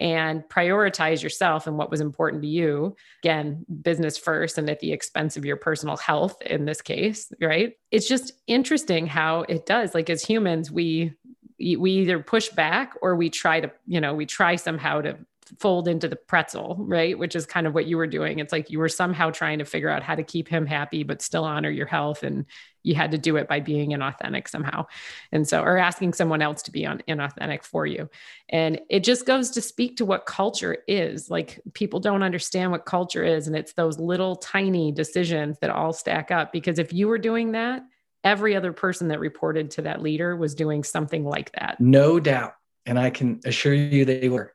and 0.00 0.42
prioritize 0.48 1.22
yourself 1.22 1.66
and 1.66 1.76
what 1.76 1.90
was 1.90 2.00
important 2.00 2.42
to 2.42 2.48
you. 2.48 2.96
Again, 3.22 3.66
business 3.82 4.16
first 4.16 4.56
and 4.56 4.68
at 4.70 4.80
the 4.80 4.92
expense 4.92 5.36
of 5.36 5.44
your 5.44 5.56
personal 5.56 5.96
health 5.98 6.40
in 6.42 6.64
this 6.64 6.80
case, 6.80 7.30
right? 7.40 7.74
It's 7.90 8.08
just 8.08 8.32
interesting 8.46 9.06
how 9.06 9.42
it 9.42 9.66
does. 9.66 9.94
Like 9.94 10.08
as 10.08 10.22
humans, 10.22 10.70
we 10.70 11.12
we 11.60 11.90
either 11.92 12.20
push 12.20 12.48
back 12.48 12.94
or 13.02 13.14
we 13.14 13.30
try 13.30 13.60
to, 13.60 13.70
you 13.86 14.00
know, 14.00 14.14
we 14.14 14.26
try 14.26 14.56
somehow 14.56 15.02
to 15.02 15.18
fold 15.58 15.88
into 15.88 16.08
the 16.08 16.16
pretzel, 16.16 16.76
right? 16.78 17.18
Which 17.18 17.34
is 17.34 17.46
kind 17.46 17.66
of 17.66 17.74
what 17.74 17.86
you 17.86 17.96
were 17.96 18.06
doing. 18.06 18.38
It's 18.38 18.52
like 18.52 18.70
you 18.70 18.78
were 18.78 18.88
somehow 18.88 19.30
trying 19.30 19.58
to 19.58 19.64
figure 19.64 19.88
out 19.88 20.02
how 20.02 20.14
to 20.14 20.22
keep 20.22 20.48
him 20.48 20.66
happy, 20.66 21.02
but 21.02 21.22
still 21.22 21.44
honor 21.44 21.70
your 21.70 21.86
health. 21.86 22.22
And 22.22 22.46
you 22.82 22.94
had 22.94 23.10
to 23.10 23.18
do 23.18 23.36
it 23.36 23.48
by 23.48 23.60
being 23.60 23.90
inauthentic 23.90 24.48
somehow. 24.48 24.86
And 25.32 25.46
so, 25.46 25.62
or 25.62 25.76
asking 25.76 26.14
someone 26.14 26.40
else 26.40 26.62
to 26.62 26.70
be 26.70 26.86
on 26.86 27.02
inauthentic 27.08 27.64
for 27.64 27.84
you. 27.86 28.08
And 28.48 28.80
it 28.88 29.04
just 29.04 29.26
goes 29.26 29.50
to 29.50 29.60
speak 29.60 29.96
to 29.96 30.04
what 30.04 30.26
culture 30.26 30.78
is. 30.86 31.30
Like 31.30 31.60
people 31.74 32.00
don't 32.00 32.22
understand 32.22 32.70
what 32.70 32.86
culture 32.86 33.24
is. 33.24 33.46
And 33.46 33.56
it's 33.56 33.72
those 33.72 33.98
little 33.98 34.36
tiny 34.36 34.92
decisions 34.92 35.58
that 35.60 35.70
all 35.70 35.92
stack 35.92 36.30
up. 36.30 36.52
Because 36.52 36.78
if 36.78 36.92
you 36.92 37.08
were 37.08 37.18
doing 37.18 37.52
that, 37.52 37.82
every 38.24 38.54
other 38.56 38.72
person 38.72 39.08
that 39.08 39.20
reported 39.20 39.70
to 39.72 39.82
that 39.82 40.02
leader 40.02 40.36
was 40.36 40.54
doing 40.54 40.84
something 40.84 41.24
like 41.24 41.52
that. 41.52 41.80
No 41.80 42.20
doubt. 42.20 42.54
And 42.86 42.98
I 42.98 43.10
can 43.10 43.40
assure 43.44 43.74
you 43.74 44.04
they 44.04 44.28
were. 44.28 44.54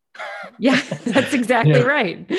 Yeah, 0.59 0.81
that's 1.05 1.33
exactly 1.33 1.73
you 1.73 1.79
know, 1.79 1.85
right. 1.85 2.31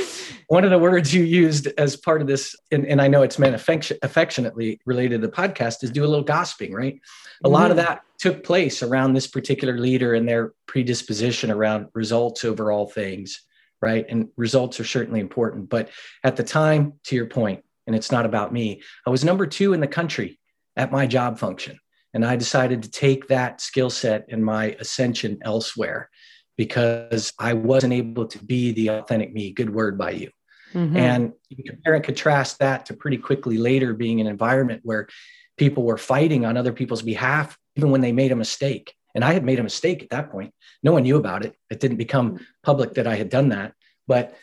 One 0.49 0.65
of 0.65 0.71
the 0.71 0.79
words 0.79 1.13
you 1.13 1.25
used 1.25 1.67
as 1.79 1.97
part 1.97 2.21
of 2.21 2.29
this, 2.29 2.55
and, 2.71 2.87
and 2.87 3.01
I 3.01 3.09
know 3.09 3.23
it's 3.23 3.39
meant 3.39 3.55
affection, 3.55 3.99
affectionately 4.03 4.81
related 4.87 5.21
to 5.21 5.27
the 5.27 5.33
podcast, 5.33 5.83
is 5.83 5.91
do 5.91 6.05
a 6.05 6.07
little 6.07 6.25
gossiping, 6.25 6.73
right? 6.73 6.95
A 6.95 7.47
mm-hmm. 7.47 7.53
lot 7.53 7.71
of 7.71 7.77
mm-hmm. 7.77 7.87
that 7.87 8.03
took 8.19 8.45
place 8.45 8.83
around 8.83 9.13
this 9.13 9.27
particular 9.27 9.79
leader 9.79 10.15
and 10.15 10.29
their 10.29 10.53
predisposition 10.67 11.51
around 11.51 11.89
results 11.95 12.45
over 12.45 12.71
all 12.71 12.87
things, 12.87 13.43
right? 13.83 14.07
And 14.09 14.29
results 14.37 14.81
are 14.81 14.85
certainly 14.85 15.21
important. 15.21 15.69
But 15.69 15.91
at 16.25 16.37
the 16.37 16.45
time, 16.45 16.95
to 17.05 17.17
your 17.17 17.27
point, 17.27 17.63
and 17.87 17.95
it's 17.95 18.11
not 18.11 18.27
about 18.27 18.53
me. 18.53 18.83
I 19.07 19.11
was 19.11 19.25
number 19.25 19.47
two 19.47 19.73
in 19.73 19.81
the 19.81 19.87
country 19.87 20.39
at 20.77 20.93
my 20.93 21.07
job 21.07 21.39
function. 21.39 21.79
And 22.15 22.25
I 22.25 22.37
decided 22.37 22.83
to 22.83 22.91
take 22.91 23.29
that 23.29 23.61
skill 23.61 23.91
set 23.91 24.27
and 24.31 24.45
my 24.45 24.77
ascension 24.81 25.39
elsewhere 25.43 26.09
because 26.57 27.33
I 27.39 27.53
wasn't 27.53 27.93
able 27.93 28.27
to 28.27 28.39
be 28.43 28.73
the 28.73 28.89
authentic 28.89 29.33
me. 29.33 29.53
Good 29.53 29.75
word 29.75 29.99
by 29.99 30.13
you. 30.13 30.31
Mm-hmm. 30.73 30.97
And 30.97 31.33
you 31.49 31.65
compare 31.65 31.95
and 31.95 32.05
contrast 32.05 32.59
that 32.59 32.87
to 32.87 32.95
pretty 32.95 33.19
quickly 33.19 33.59
later 33.59 33.95
being 33.95 34.21
an 34.21 34.27
environment 34.27 34.81
where 34.85 35.09
people 35.57 35.83
were 35.85 35.99
fighting 35.99 36.45
on 36.45 36.57
other 36.57 36.73
people's 36.73 37.03
behalf, 37.03 37.57
even 37.77 37.91
when 37.91 38.01
they 38.01 38.13
made 38.13 38.33
a 38.33 38.37
mistake. 38.37 38.95
And 39.15 39.25
I 39.25 39.33
had 39.33 39.45
made 39.45 39.59
a 39.59 39.63
mistake 39.63 40.03
at 40.03 40.11
that 40.11 40.31
point. 40.31 40.53
No 40.83 40.93
one 40.93 41.05
knew 41.05 41.17
about 41.17 41.45
it. 41.45 41.55
It 41.71 41.81
didn't 41.81 41.97
become 41.97 42.41
public 42.63 42.95
that 42.95 43.07
I 43.07 43.17
had 43.17 43.31
done 43.31 43.51
that. 43.51 43.73
But 44.07 44.37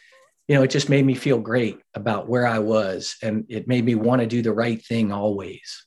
you 0.47 0.55
know, 0.55 0.63
it 0.63 0.71
just 0.71 0.89
made 0.89 1.05
me 1.05 1.13
feel 1.13 1.39
great 1.39 1.79
about 1.93 2.27
where 2.27 2.45
I 2.45 2.59
was. 2.59 3.15
And 3.21 3.45
it 3.49 3.67
made 3.67 3.85
me 3.85 3.95
want 3.95 4.21
to 4.21 4.27
do 4.27 4.41
the 4.41 4.51
right 4.51 4.83
thing 4.83 5.11
always. 5.11 5.85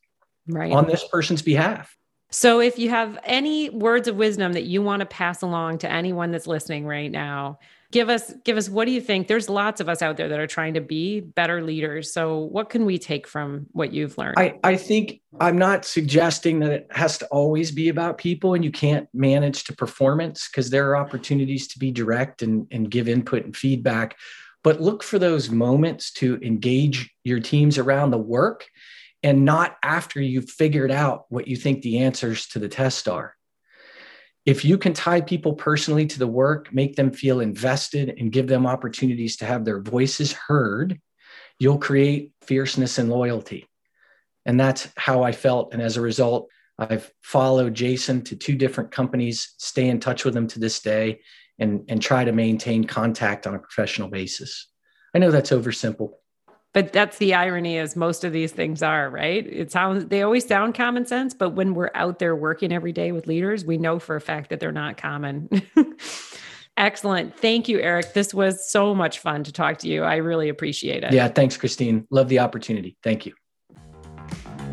Right. 0.48 0.72
On 0.72 0.86
this 0.86 1.06
person's 1.08 1.42
behalf. 1.42 1.96
So, 2.30 2.60
if 2.60 2.78
you 2.78 2.90
have 2.90 3.18
any 3.24 3.70
words 3.70 4.08
of 4.08 4.16
wisdom 4.16 4.52
that 4.54 4.64
you 4.64 4.82
want 4.82 5.00
to 5.00 5.06
pass 5.06 5.42
along 5.42 5.78
to 5.78 5.90
anyone 5.90 6.32
that's 6.32 6.46
listening 6.46 6.84
right 6.84 7.10
now, 7.10 7.58
give 7.92 8.08
us 8.08 8.32
give 8.44 8.56
us 8.56 8.68
what 8.68 8.84
do 8.84 8.90
you 8.90 9.00
think 9.00 9.28
there's 9.28 9.48
lots 9.48 9.80
of 9.80 9.88
us 9.88 10.02
out 10.02 10.16
there 10.16 10.28
that 10.28 10.40
are 10.40 10.46
trying 10.46 10.74
to 10.74 10.80
be 10.80 11.20
better 11.20 11.62
leaders 11.62 12.12
so 12.12 12.38
what 12.38 12.68
can 12.68 12.84
we 12.84 12.98
take 12.98 13.26
from 13.26 13.66
what 13.72 13.92
you've 13.92 14.16
learned 14.18 14.34
i, 14.38 14.58
I 14.64 14.76
think 14.76 15.20
i'm 15.40 15.58
not 15.58 15.84
suggesting 15.84 16.60
that 16.60 16.72
it 16.72 16.86
has 16.90 17.18
to 17.18 17.26
always 17.26 17.70
be 17.70 17.88
about 17.88 18.18
people 18.18 18.54
and 18.54 18.64
you 18.64 18.70
can't 18.70 19.08
manage 19.14 19.64
to 19.64 19.76
performance 19.76 20.48
because 20.48 20.70
there 20.70 20.90
are 20.90 20.96
opportunities 20.96 21.68
to 21.68 21.78
be 21.78 21.90
direct 21.90 22.42
and, 22.42 22.66
and 22.70 22.90
give 22.90 23.08
input 23.08 23.44
and 23.44 23.56
feedback 23.56 24.16
but 24.62 24.80
look 24.80 25.02
for 25.02 25.18
those 25.18 25.50
moments 25.50 26.12
to 26.12 26.38
engage 26.42 27.14
your 27.22 27.38
teams 27.38 27.78
around 27.78 28.10
the 28.10 28.18
work 28.18 28.66
and 29.26 29.44
not 29.44 29.76
after 29.82 30.22
you've 30.22 30.48
figured 30.48 30.92
out 30.92 31.24
what 31.30 31.48
you 31.48 31.56
think 31.56 31.82
the 31.82 31.98
answers 31.98 32.46
to 32.46 32.60
the 32.60 32.68
test 32.68 33.08
are 33.08 33.34
if 34.44 34.64
you 34.64 34.78
can 34.78 34.92
tie 34.92 35.20
people 35.20 35.54
personally 35.54 36.06
to 36.06 36.20
the 36.20 36.28
work, 36.28 36.72
make 36.72 36.94
them 36.94 37.10
feel 37.10 37.40
invested, 37.40 38.14
and 38.16 38.30
give 38.30 38.46
them 38.46 38.64
opportunities 38.64 39.36
to 39.38 39.44
have 39.44 39.64
their 39.64 39.80
voices 39.80 40.32
heard, 40.32 41.00
you'll 41.58 41.78
create 41.78 42.30
fierceness 42.42 42.98
and 42.98 43.10
loyalty. 43.10 43.66
And 44.44 44.60
that's 44.60 44.88
how 44.96 45.24
I 45.24 45.32
felt. 45.32 45.72
And 45.72 45.82
as 45.82 45.96
a 45.96 46.00
result, 46.00 46.48
I've 46.78 47.10
followed 47.24 47.74
Jason 47.74 48.22
to 48.22 48.36
two 48.36 48.54
different 48.54 48.92
companies, 48.92 49.54
stay 49.58 49.88
in 49.88 49.98
touch 49.98 50.24
with 50.24 50.34
them 50.34 50.46
to 50.46 50.60
this 50.60 50.78
day, 50.80 51.22
and, 51.58 51.84
and 51.88 52.00
try 52.00 52.22
to 52.22 52.30
maintain 52.30 52.84
contact 52.84 53.48
on 53.48 53.56
a 53.56 53.58
professional 53.58 54.06
basis. 54.06 54.68
I 55.12 55.18
know 55.18 55.32
that's 55.32 55.50
oversimple 55.50 56.10
but 56.76 56.92
that's 56.92 57.16
the 57.16 57.32
irony 57.32 57.78
is 57.78 57.96
most 57.96 58.22
of 58.22 58.34
these 58.34 58.52
things 58.52 58.82
are 58.82 59.08
right? 59.08 59.46
It 59.46 59.72
sounds 59.72 60.04
they 60.08 60.20
always 60.20 60.46
sound 60.46 60.74
common 60.74 61.06
sense 61.06 61.32
but 61.32 61.50
when 61.50 61.72
we're 61.72 61.90
out 61.94 62.18
there 62.18 62.36
working 62.36 62.70
every 62.70 62.92
day 62.92 63.12
with 63.12 63.26
leaders 63.26 63.64
we 63.64 63.78
know 63.78 63.98
for 63.98 64.14
a 64.14 64.20
fact 64.20 64.50
that 64.50 64.60
they're 64.60 64.72
not 64.72 64.98
common. 64.98 65.48
Excellent. 66.76 67.34
Thank 67.34 67.66
you 67.66 67.80
eric. 67.80 68.12
This 68.12 68.34
was 68.34 68.70
so 68.70 68.94
much 68.94 69.20
fun 69.20 69.42
to 69.44 69.52
talk 69.52 69.78
to 69.78 69.88
you. 69.88 70.02
I 70.02 70.16
really 70.16 70.50
appreciate 70.50 71.02
it. 71.02 71.14
Yeah 71.14 71.28
thanks 71.28 71.56
christine. 71.56 72.06
Love 72.10 72.28
the 72.28 72.40
opportunity. 72.40 72.98
Thank 73.02 73.24
you. 73.24 73.32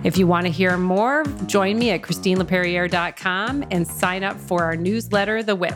If 0.04 0.18
you 0.18 0.28
want 0.28 0.46
to 0.46 0.52
hear 0.52 0.76
more 0.76 1.24
join 1.46 1.80
me 1.80 1.92
at 1.92 2.02
christinelaperriere.com 2.02 3.63
and 3.72 3.88
sign 3.88 4.26
up 4.26 4.38
for 4.38 4.66
our 4.66 4.76
newsletter 4.76 5.42
the 5.42 5.56
whip 5.56 5.76